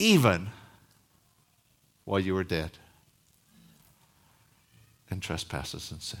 even 0.00 0.48
while 2.06 2.18
you 2.18 2.34
were 2.34 2.42
dead 2.42 2.70
in 5.10 5.20
trespasses 5.20 5.90
and 5.90 6.00
sin. 6.00 6.20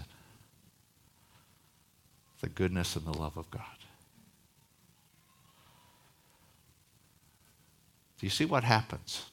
The 2.40 2.48
goodness 2.48 2.96
and 2.96 3.06
the 3.06 3.16
love 3.16 3.36
of 3.36 3.50
God. 3.50 3.62
Do 8.18 8.26
you 8.26 8.30
see 8.30 8.44
what 8.44 8.64
happens 8.64 9.30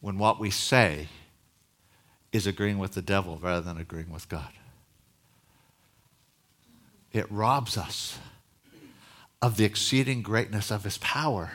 when 0.00 0.18
what 0.18 0.38
we 0.38 0.50
say 0.50 1.08
is 2.32 2.46
agreeing 2.46 2.78
with 2.78 2.92
the 2.92 3.02
devil 3.02 3.38
rather 3.42 3.60
than 3.60 3.76
agreeing 3.76 4.10
with 4.10 4.28
God? 4.28 4.52
It 7.12 7.30
robs 7.30 7.76
us 7.76 8.18
of 9.40 9.56
the 9.56 9.64
exceeding 9.64 10.22
greatness 10.22 10.70
of 10.70 10.84
his 10.84 10.98
power 10.98 11.50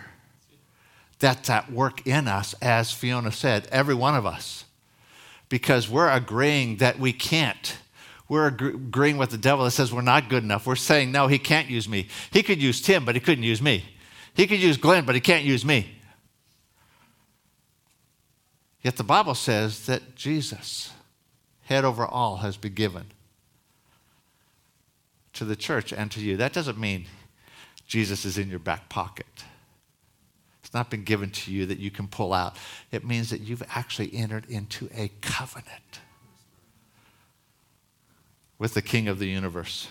that's 1.20 1.50
at 1.50 1.72
work 1.72 2.06
in 2.06 2.28
us, 2.28 2.54
as 2.62 2.92
Fiona 2.92 3.32
said, 3.32 3.68
every 3.72 3.96
one 3.96 4.16
of 4.16 4.26
us. 4.26 4.66
Because 5.50 5.90
we're 5.90 6.10
agreeing 6.10 6.78
that 6.78 7.00
we 7.00 7.14
can't. 7.14 7.78
We're 8.30 8.48
agreeing 8.48 9.18
with 9.18 9.30
the 9.30 9.38
devil 9.38 9.64
that 9.66 9.72
says 9.72 9.94
we're 9.94 10.02
not 10.02 10.30
good 10.30 10.44
enough. 10.44 10.68
We're 10.68 10.76
saying, 10.76 11.12
no, 11.12 11.28
he 11.28 11.40
can't 11.40 11.70
use 11.70 11.88
me. 11.88 12.10
He 12.32 12.44
could 12.44 12.62
use 12.62 12.82
Tim, 12.82 13.06
but 13.06 13.16
he 13.16 13.22
couldn't 13.22 13.46
use 13.46 13.62
me. 13.62 13.86
He 14.34 14.48
could 14.48 14.60
use 14.60 14.78
Glenn, 14.78 15.06
but 15.06 15.16
he 15.16 15.22
can't 15.22 15.46
use 15.46 15.64
me. 15.64 15.90
Yet 18.82 18.98
the 18.98 19.04
Bible 19.04 19.36
says 19.36 19.86
that 19.86 20.16
Jesus, 20.16 20.92
head 21.64 21.86
over 21.86 22.06
all, 22.06 22.38
has 22.38 22.58
been 22.58 22.74
given 22.74 23.06
to 25.34 25.46
the 25.46 25.56
church 25.56 25.94
and 25.94 26.12
to 26.12 26.20
you. 26.20 26.38
That 26.38 26.54
doesn't 26.54 26.78
mean 26.78 27.06
Jesus 27.88 28.26
is 28.26 28.38
in 28.38 28.50
your 28.50 28.60
back 28.60 28.90
pocket. 28.90 29.26
Not 30.78 30.92
been 30.92 31.04
given 31.04 31.32
to 31.32 31.52
you 31.52 31.66
that 31.66 31.80
you 31.80 31.90
can 31.90 32.08
pull 32.08 32.34
out. 32.34 32.56
It 32.92 33.04
means 33.04 33.32
that 33.32 33.42
you've 33.42 33.64
actually 33.74 34.14
entered 34.14 34.46
into 34.48 34.88
a 34.96 35.10
covenant 35.22 36.02
with 38.60 38.76
the 38.76 38.84
King 38.84 39.08
of 39.08 39.18
the 39.18 39.26
universe. 39.26 39.88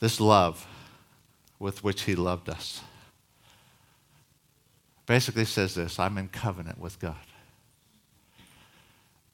This 0.00 0.20
love 0.20 0.66
with 1.58 1.84
which 1.84 2.04
he 2.04 2.14
loved 2.14 2.48
us 2.48 2.80
basically 5.04 5.44
says 5.44 5.74
this 5.74 5.98
I'm 5.98 6.16
in 6.16 6.28
covenant 6.28 6.80
with 6.80 6.98
God, 6.98 7.26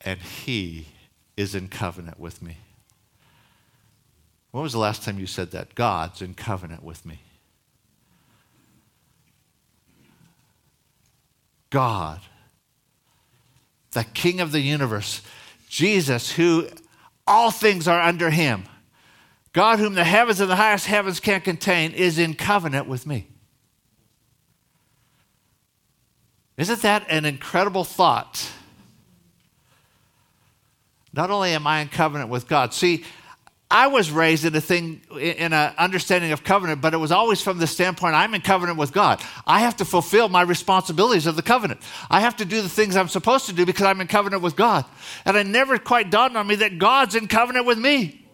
and 0.00 0.18
he 0.18 0.88
is 1.37 1.54
in 1.54 1.68
covenant 1.68 2.18
with 2.18 2.42
me. 2.42 2.56
When 4.50 4.64
was 4.64 4.72
the 4.72 4.80
last 4.80 5.04
time 5.04 5.20
you 5.20 5.28
said 5.28 5.52
that? 5.52 5.76
God's 5.76 6.20
in 6.20 6.34
covenant 6.34 6.82
with 6.82 7.06
me. 7.06 7.20
God, 11.74 12.20
the 13.90 14.04
King 14.04 14.40
of 14.40 14.52
the 14.52 14.60
universe, 14.60 15.22
Jesus, 15.68 16.30
who 16.30 16.68
all 17.26 17.50
things 17.50 17.88
are 17.88 18.00
under 18.00 18.30
him, 18.30 18.62
God, 19.52 19.80
whom 19.80 19.94
the 19.94 20.04
heavens 20.04 20.38
and 20.38 20.48
the 20.48 20.54
highest 20.54 20.87
heavens 20.87 21.18
can't 21.18 21.42
contain, 21.42 21.90
is 21.90 22.16
in 22.16 22.34
covenant 22.34 22.87
with 22.87 23.08
me. 23.08 23.26
Isn't 26.56 26.82
that 26.82 27.06
an 27.08 27.24
incredible 27.24 27.82
thought? 27.82 28.48
Not 31.12 31.32
only 31.32 31.54
am 31.54 31.66
I 31.66 31.80
in 31.80 31.88
covenant 31.88 32.30
with 32.30 32.46
God, 32.46 32.72
see, 32.72 33.04
I 33.74 33.88
was 33.88 34.12
raised 34.12 34.44
in 34.44 34.54
a 34.54 34.60
thing, 34.60 35.00
in 35.18 35.52
an 35.52 35.74
understanding 35.76 36.30
of 36.30 36.44
covenant, 36.44 36.80
but 36.80 36.94
it 36.94 36.98
was 36.98 37.10
always 37.10 37.42
from 37.42 37.58
the 37.58 37.66
standpoint 37.66 38.14
I'm 38.14 38.32
in 38.32 38.40
covenant 38.40 38.78
with 38.78 38.92
God. 38.92 39.20
I 39.48 39.62
have 39.62 39.78
to 39.78 39.84
fulfill 39.84 40.28
my 40.28 40.42
responsibilities 40.42 41.26
of 41.26 41.34
the 41.34 41.42
covenant. 41.42 41.80
I 42.08 42.20
have 42.20 42.37
to 42.37 42.44
do 42.44 42.62
the 42.62 42.68
things 42.68 42.94
I'm 42.94 43.08
supposed 43.08 43.46
to 43.46 43.52
do 43.52 43.66
because 43.66 43.84
I'm 43.84 44.00
in 44.00 44.06
covenant 44.06 44.44
with 44.44 44.54
God. 44.54 44.84
And 45.24 45.37
it 45.37 45.48
never 45.48 45.76
quite 45.76 46.08
dawned 46.08 46.37
on 46.37 46.46
me 46.46 46.54
that 46.54 46.78
God's 46.78 47.16
in 47.16 47.26
covenant 47.26 47.66
with 47.66 47.76
me. 47.76 48.24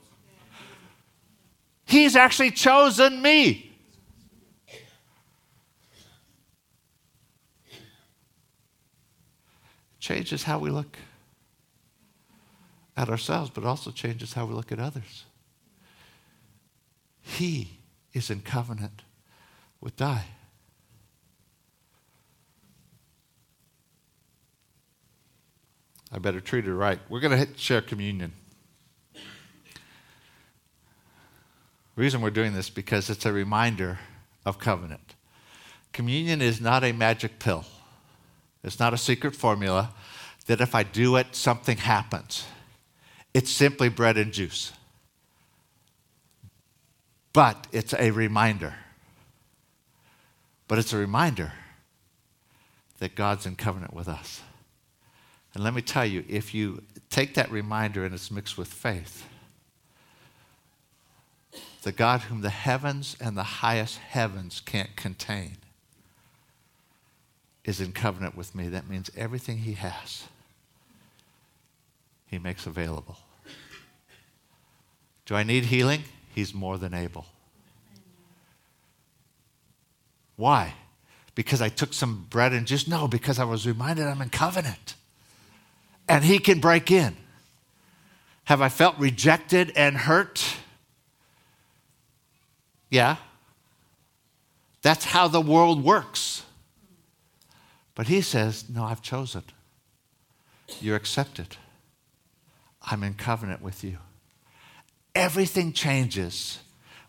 He's 1.86 2.16
actually 2.16 2.50
chosen 2.50 3.22
me. 3.22 3.72
Changes 10.00 10.42
how 10.42 10.58
we 10.58 10.68
look 10.68 10.98
at 12.94 13.08
ourselves, 13.08 13.48
but 13.48 13.64
also 13.64 13.90
changes 13.90 14.34
how 14.34 14.44
we 14.44 14.52
look 14.52 14.70
at 14.70 14.78
others. 14.78 15.24
He 17.36 17.78
is 18.12 18.30
in 18.30 18.40
covenant 18.40 19.02
with 19.80 19.96
Di. 19.96 20.24
I 26.12 26.18
better 26.18 26.40
treat 26.40 26.64
her 26.64 26.74
right. 26.74 26.98
We're 27.08 27.20
going 27.20 27.46
to 27.46 27.56
share 27.56 27.80
communion. 27.80 28.32
The 29.14 29.20
reason 31.94 32.20
we're 32.20 32.30
doing 32.30 32.52
this 32.52 32.68
because 32.68 33.08
it's 33.08 33.24
a 33.24 33.32
reminder 33.32 34.00
of 34.44 34.58
covenant. 34.58 35.14
Communion 35.92 36.42
is 36.42 36.60
not 36.60 36.82
a 36.82 36.92
magic 36.92 37.38
pill. 37.38 37.64
It's 38.64 38.80
not 38.80 38.92
a 38.92 38.98
secret 38.98 39.36
formula 39.36 39.94
that 40.46 40.60
if 40.60 40.74
I 40.74 40.82
do 40.82 41.16
it, 41.16 41.36
something 41.36 41.76
happens. 41.76 42.44
It's 43.32 43.50
simply 43.50 43.88
bread 43.88 44.18
and 44.18 44.32
juice. 44.32 44.72
But 47.32 47.66
it's 47.72 47.94
a 47.94 48.10
reminder. 48.10 48.74
But 50.68 50.78
it's 50.78 50.92
a 50.92 50.98
reminder 50.98 51.52
that 52.98 53.14
God's 53.14 53.46
in 53.46 53.56
covenant 53.56 53.94
with 53.94 54.08
us. 54.08 54.42
And 55.54 55.64
let 55.64 55.74
me 55.74 55.82
tell 55.82 56.06
you, 56.06 56.24
if 56.28 56.54
you 56.54 56.82
take 57.08 57.34
that 57.34 57.50
reminder 57.50 58.04
and 58.04 58.14
it's 58.14 58.30
mixed 58.30 58.56
with 58.56 58.68
faith, 58.68 59.26
the 61.82 61.92
God 61.92 62.22
whom 62.22 62.42
the 62.42 62.50
heavens 62.50 63.16
and 63.20 63.36
the 63.36 63.42
highest 63.42 63.98
heavens 63.98 64.60
can't 64.60 64.94
contain 64.96 65.56
is 67.64 67.80
in 67.80 67.92
covenant 67.92 68.36
with 68.36 68.54
me. 68.54 68.68
That 68.68 68.88
means 68.88 69.10
everything 69.16 69.58
he 69.58 69.72
has, 69.74 70.24
he 72.26 72.38
makes 72.38 72.66
available. 72.66 73.16
Do 75.26 75.34
I 75.36 75.42
need 75.42 75.66
healing? 75.66 76.04
He's 76.34 76.54
more 76.54 76.78
than 76.78 76.94
able. 76.94 77.26
Why? 80.36 80.74
Because 81.34 81.60
I 81.60 81.68
took 81.68 81.92
some 81.92 82.26
bread 82.30 82.52
and 82.52 82.66
just 82.66 82.88
no, 82.88 83.08
because 83.08 83.38
I 83.38 83.44
was 83.44 83.66
reminded 83.66 84.06
I'm 84.06 84.22
in 84.22 84.30
covenant 84.30 84.94
and 86.08 86.24
he 86.24 86.38
can 86.38 86.60
break 86.60 86.90
in. 86.90 87.16
Have 88.44 88.60
I 88.60 88.68
felt 88.68 88.98
rejected 88.98 89.72
and 89.76 89.96
hurt? 89.96 90.56
Yeah. 92.90 93.16
That's 94.82 95.04
how 95.04 95.28
the 95.28 95.40
world 95.40 95.84
works. 95.84 96.44
But 97.94 98.08
he 98.08 98.22
says, 98.22 98.64
No, 98.68 98.84
I've 98.84 99.02
chosen. 99.02 99.44
You're 100.80 100.96
accepted. 100.96 101.56
I'm 102.82 103.02
in 103.02 103.14
covenant 103.14 103.62
with 103.62 103.84
you. 103.84 103.98
Everything 105.14 105.72
changes 105.72 106.58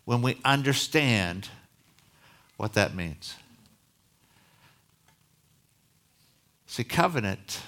when 0.04 0.22
we 0.22 0.38
understand 0.44 1.48
what 2.56 2.74
that 2.74 2.94
means. 2.94 3.36
See, 6.66 6.84
covenant 6.84 7.60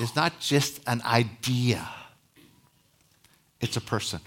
is 0.00 0.16
not 0.16 0.40
just 0.40 0.80
an 0.86 1.02
idea, 1.02 1.86
it's 3.60 3.76
a 3.76 3.80
person, 3.80 4.20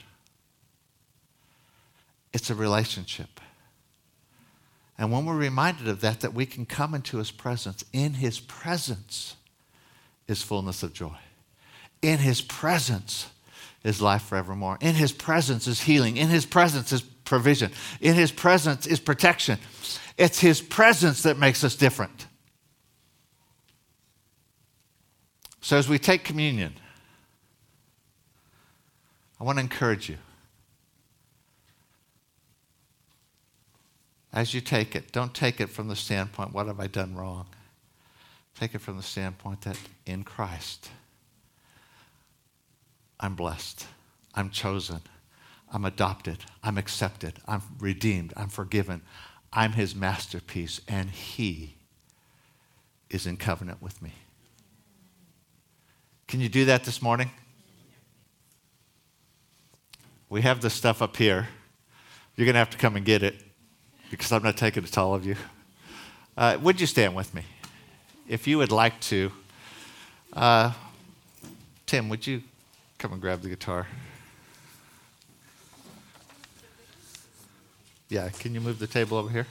it's 2.31 2.49
a 2.49 2.55
relationship. 2.55 3.41
And 4.99 5.11
when 5.11 5.25
we're 5.25 5.37
reminded 5.37 5.87
of 5.87 6.01
that, 6.01 6.19
that 6.19 6.33
we 6.33 6.45
can 6.45 6.65
come 6.65 6.93
into 6.93 7.17
his 7.17 7.31
presence, 7.31 7.85
in 7.93 8.15
his 8.15 8.39
presence 8.39 9.37
is 10.27 10.43
fullness 10.43 10.83
of 10.83 10.93
joy. 10.93 11.17
In 12.01 12.19
his 12.19 12.41
presence 12.41 13.27
is 13.83 14.01
life 14.01 14.23
forevermore. 14.23 14.77
In 14.81 14.95
his 14.95 15.11
presence 15.11 15.67
is 15.67 15.81
healing. 15.81 16.17
In 16.17 16.27
his 16.27 16.45
presence 16.45 16.91
is 16.91 17.01
provision. 17.01 17.71
In 18.01 18.15
his 18.15 18.31
presence 18.31 18.85
is 18.85 18.99
protection. 18.99 19.59
It's 20.17 20.39
his 20.39 20.61
presence 20.61 21.23
that 21.23 21.37
makes 21.37 21.63
us 21.63 21.75
different. 21.75 22.27
So, 25.61 25.77
as 25.77 25.87
we 25.87 25.99
take 25.99 26.23
communion, 26.23 26.73
I 29.39 29.43
want 29.43 29.57
to 29.57 29.61
encourage 29.61 30.09
you. 30.09 30.17
As 34.31 34.53
you 34.53 34.61
take 34.61 34.95
it, 34.95 35.11
don't 35.11 35.33
take 35.33 35.59
it 35.59 35.69
from 35.69 35.87
the 35.87 35.95
standpoint, 35.95 36.53
what 36.53 36.67
have 36.67 36.79
I 36.79 36.87
done 36.87 37.15
wrong? 37.15 37.47
Take 38.59 38.75
it 38.75 38.79
from 38.79 38.97
the 38.97 39.03
standpoint 39.03 39.61
that 39.61 39.77
in 40.05 40.23
Christ, 40.23 40.89
I'm 43.19 43.35
blessed, 43.35 43.85
I'm 44.33 44.49
chosen, 44.49 45.01
I'm 45.71 45.85
adopted, 45.85 46.37
I'm 46.63 46.77
accepted, 46.77 47.33
I'm 47.47 47.61
redeemed, 47.79 48.33
I'm 48.37 48.49
forgiven, 48.49 49.01
I'm 49.51 49.73
his 49.73 49.95
masterpiece, 49.95 50.81
and 50.87 51.09
he 51.09 51.75
is 53.09 53.25
in 53.25 53.37
covenant 53.37 53.81
with 53.81 54.01
me. 54.01 54.13
Can 56.27 56.39
you 56.41 56.49
do 56.49 56.65
that 56.65 56.83
this 56.83 57.01
morning? 57.01 57.31
We 60.29 60.41
have 60.43 60.61
this 60.61 60.75
stuff 60.75 61.01
up 61.01 61.17
here. 61.17 61.47
You're 62.35 62.45
going 62.45 62.53
to 62.53 62.59
have 62.59 62.69
to 62.69 62.77
come 62.77 62.95
and 62.95 63.03
get 63.03 63.23
it 63.23 63.41
because 64.11 64.31
I'm 64.31 64.43
not 64.43 64.55
taking 64.55 64.83
it 64.83 64.91
to 64.93 65.01
all 65.01 65.15
of 65.15 65.25
you. 65.25 65.35
Uh, 66.37 66.57
would 66.61 66.79
you 66.79 66.85
stand 66.85 67.15
with 67.15 67.33
me? 67.33 67.43
If 68.27 68.47
you 68.47 68.59
would 68.59 68.71
like 68.71 68.99
to, 69.01 69.31
uh, 70.33 70.71
Tim, 71.87 72.09
would 72.09 72.27
you 72.27 72.43
come 72.99 73.13
and 73.13 73.21
grab 73.21 73.41
the 73.41 73.49
guitar? 73.49 73.87
Yeah, 78.09 78.27
can 78.29 78.53
you 78.53 78.59
move 78.59 78.77
the 78.77 78.87
table 78.87 79.17
over 79.17 79.29
here? 79.29 79.47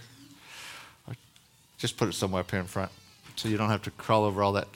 Just 1.79 1.97
put 1.97 2.09
it 2.09 2.13
somewhere 2.13 2.41
up 2.41 2.51
here 2.51 2.61
in 2.61 2.67
front 2.67 2.91
so 3.37 3.49
you 3.49 3.57
don't 3.57 3.71
have 3.71 3.83
to 3.83 3.91
crawl 3.93 4.25
over 4.25 4.43
all 4.43 4.53
that 4.53 4.69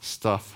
stuff. 0.00 0.54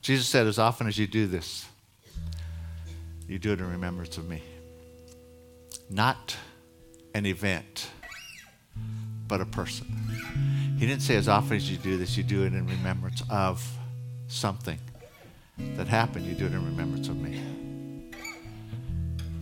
Jesus 0.00 0.26
said, 0.26 0.46
As 0.46 0.58
often 0.58 0.86
as 0.86 0.96
you 0.96 1.06
do 1.06 1.26
this, 1.26 1.66
you 3.28 3.38
do 3.38 3.52
it 3.52 3.60
in 3.60 3.70
remembrance 3.70 4.16
of 4.16 4.28
me. 4.28 4.42
Not 5.90 6.34
an 7.14 7.26
event, 7.26 7.90
but 9.28 9.40
a 9.40 9.46
person. 9.46 9.86
He 10.78 10.86
didn't 10.86 11.02
say, 11.02 11.16
As 11.16 11.28
often 11.28 11.56
as 11.56 11.70
you 11.70 11.76
do 11.76 11.96
this, 11.98 12.16
you 12.16 12.22
do 12.22 12.44
it 12.44 12.54
in 12.54 12.66
remembrance 12.66 13.22
of 13.28 13.64
something 14.28 14.78
that 15.58 15.86
happened, 15.86 16.26
you 16.26 16.34
do 16.34 16.46
it 16.46 16.52
in 16.52 16.64
remembrance 16.64 17.08
of 17.08 17.16
me. 17.16 17.40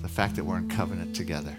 The 0.02 0.08
fact 0.08 0.36
that 0.36 0.44
we're 0.44 0.58
in 0.58 0.68
covenant 0.68 1.14
together. 1.14 1.56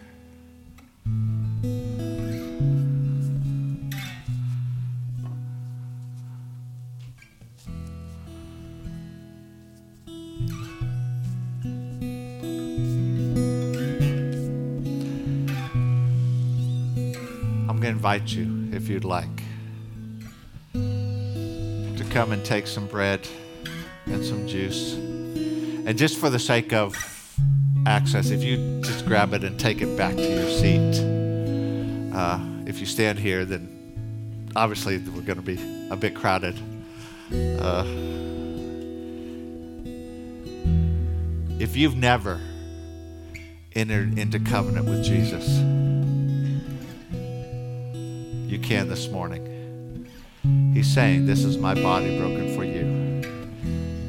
Invite 17.88 18.28
you, 18.34 18.70
if 18.72 18.90
you'd 18.90 19.04
like, 19.04 19.44
to 20.74 22.06
come 22.12 22.32
and 22.32 22.44
take 22.46 22.68
some 22.68 22.88
bread 22.88 23.28
and 24.06 24.24
some 24.24 24.48
juice. 24.48 24.94
And 24.94 25.98
just 25.98 26.18
for 26.18 26.30
the 26.30 26.40
sake 26.40 26.74
of 26.74 26.96
access, 27.86 28.30
if 28.30 28.44
you 28.44 28.82
just 28.82 29.06
grab 29.06 29.34
it 29.34 29.44
and 29.44 29.60
take 29.60 29.82
it 29.82 29.98
back 29.98 30.16
to 30.16 30.22
your 30.22 30.50
seat. 30.50 31.02
Uh, 32.14 32.40
if 32.66 32.80
you 32.80 32.86
stand 32.86 33.18
here, 33.18 33.46
then 33.46 34.50
obviously 34.56 34.98
we're 34.98 35.22
going 35.22 35.38
to 35.38 35.42
be 35.42 35.58
a 35.90 35.96
bit 35.96 36.14
crowded. 36.16 36.56
Uh, 37.32 37.86
if 41.60 41.76
you've 41.78 41.96
never 41.96 42.42
entered 43.74 44.18
into 44.18 44.40
covenant 44.40 44.86
with 44.86 45.04
Jesus, 45.04 45.60
can 48.68 48.90
this 48.90 49.08
morning. 49.08 50.10
He's 50.74 50.94
saying, 50.94 51.26
This 51.26 51.46
is 51.46 51.58
my 51.58 51.74
body 51.74 52.20
broken 52.20 52.54
for 52.54 52.66
you. 52.66 52.84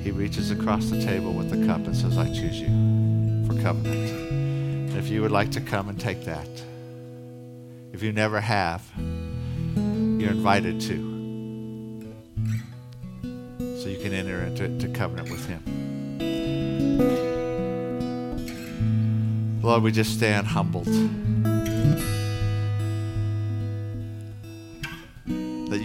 He 0.02 0.10
reaches 0.10 0.50
across 0.50 0.86
the 0.86 1.00
table 1.00 1.32
with 1.32 1.48
the 1.48 1.64
cup 1.64 1.86
and 1.86 1.96
says, 1.96 2.18
I 2.18 2.26
choose 2.26 2.60
you 2.60 2.66
for 3.46 3.54
covenant. 3.62 4.10
And 4.10 4.96
if 4.96 5.08
you 5.10 5.22
would 5.22 5.30
like 5.30 5.52
to 5.52 5.60
come 5.60 5.88
and 5.88 6.00
take 6.00 6.24
that, 6.24 6.48
If 7.92 8.02
you 8.02 8.12
never 8.12 8.40
have, 8.40 8.82
you're 9.76 10.32
invited 10.32 10.80
to. 10.80 10.96
So 13.80 13.88
you 13.88 13.98
can 13.98 14.12
enter 14.12 14.40
into, 14.42 14.64
into 14.64 14.88
covenant 14.88 15.30
with 15.30 15.46
Him. 15.46 15.62
Lord, 19.62 19.84
we 19.84 19.92
just 19.92 20.14
stand 20.14 20.48
humbled 20.48 20.88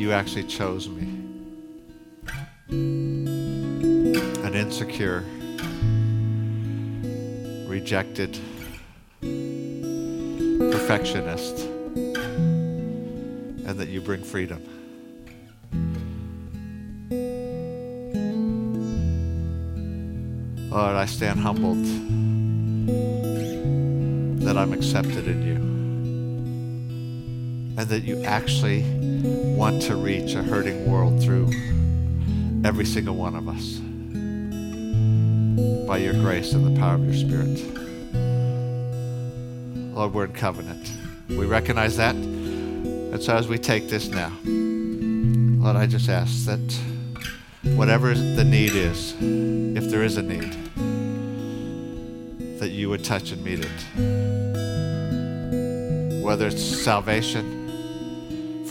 you 0.03 0.11
actually 0.11 0.43
chose 0.43 0.89
me. 0.89 1.03
An 4.43 4.53
insecure, 4.53 5.23
rejected 7.69 8.37
perfectionist, 10.71 11.59
and 13.65 13.79
that 13.79 13.87
you 13.87 14.01
bring 14.01 14.21
freedom. 14.21 14.61
Lord, 20.69 20.95
I 20.97 21.05
stand 21.05 21.39
humbled 21.39 21.85
that 24.45 24.57
I'm 24.57 24.73
accepted 24.73 25.29
in 25.29 25.43
you. 25.43 25.55
And 27.75 27.87
that 27.89 28.03
you 28.03 28.21
actually 28.25 28.83
want 29.63 29.81
to 29.81 29.95
reach 29.95 30.33
a 30.33 30.43
hurting 30.43 30.91
world 30.91 31.23
through 31.23 31.49
every 32.65 32.83
single 32.83 33.15
one 33.15 33.33
of 33.33 33.47
us 33.47 33.77
by 35.87 35.95
your 35.99 36.11
grace 36.15 36.51
and 36.51 36.65
the 36.65 36.77
power 36.77 36.95
of 36.95 37.05
your 37.05 37.13
Spirit. 37.13 37.63
Lord, 39.95 40.13
we're 40.13 40.25
in 40.25 40.33
covenant. 40.33 40.91
We 41.29 41.45
recognize 41.45 41.95
that. 41.95 42.13
And 42.13 43.23
so 43.23 43.37
as 43.37 43.47
we 43.47 43.57
take 43.57 43.87
this 43.87 44.09
now, 44.09 44.33
Lord, 44.43 45.77
I 45.77 45.87
just 45.87 46.09
ask 46.09 46.43
that 46.43 46.77
whatever 47.77 48.13
the 48.13 48.43
need 48.43 48.75
is, 48.75 49.15
if 49.21 49.89
there 49.89 50.03
is 50.03 50.17
a 50.17 50.23
need, 50.23 50.57
that 52.59 52.71
you 52.71 52.89
would 52.89 53.05
touch 53.05 53.31
and 53.31 53.41
meet 53.41 53.59
it. 53.63 53.71
Whether 56.21 56.47
it's 56.47 56.61
salvation, 56.61 57.62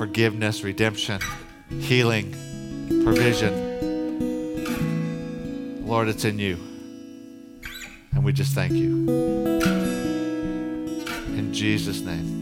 forgiveness, 0.02 0.64
redemption, 0.64 1.20
healing, 1.78 2.32
provision, 3.04 3.54
Lord, 5.86 6.08
it's 6.08 6.24
in 6.24 6.40
you. 6.40 6.58
And 8.12 8.24
we 8.24 8.32
just 8.32 8.52
thank 8.52 8.72
you. 8.72 9.08
In 11.38 11.54
Jesus' 11.54 12.00
name. 12.00 12.41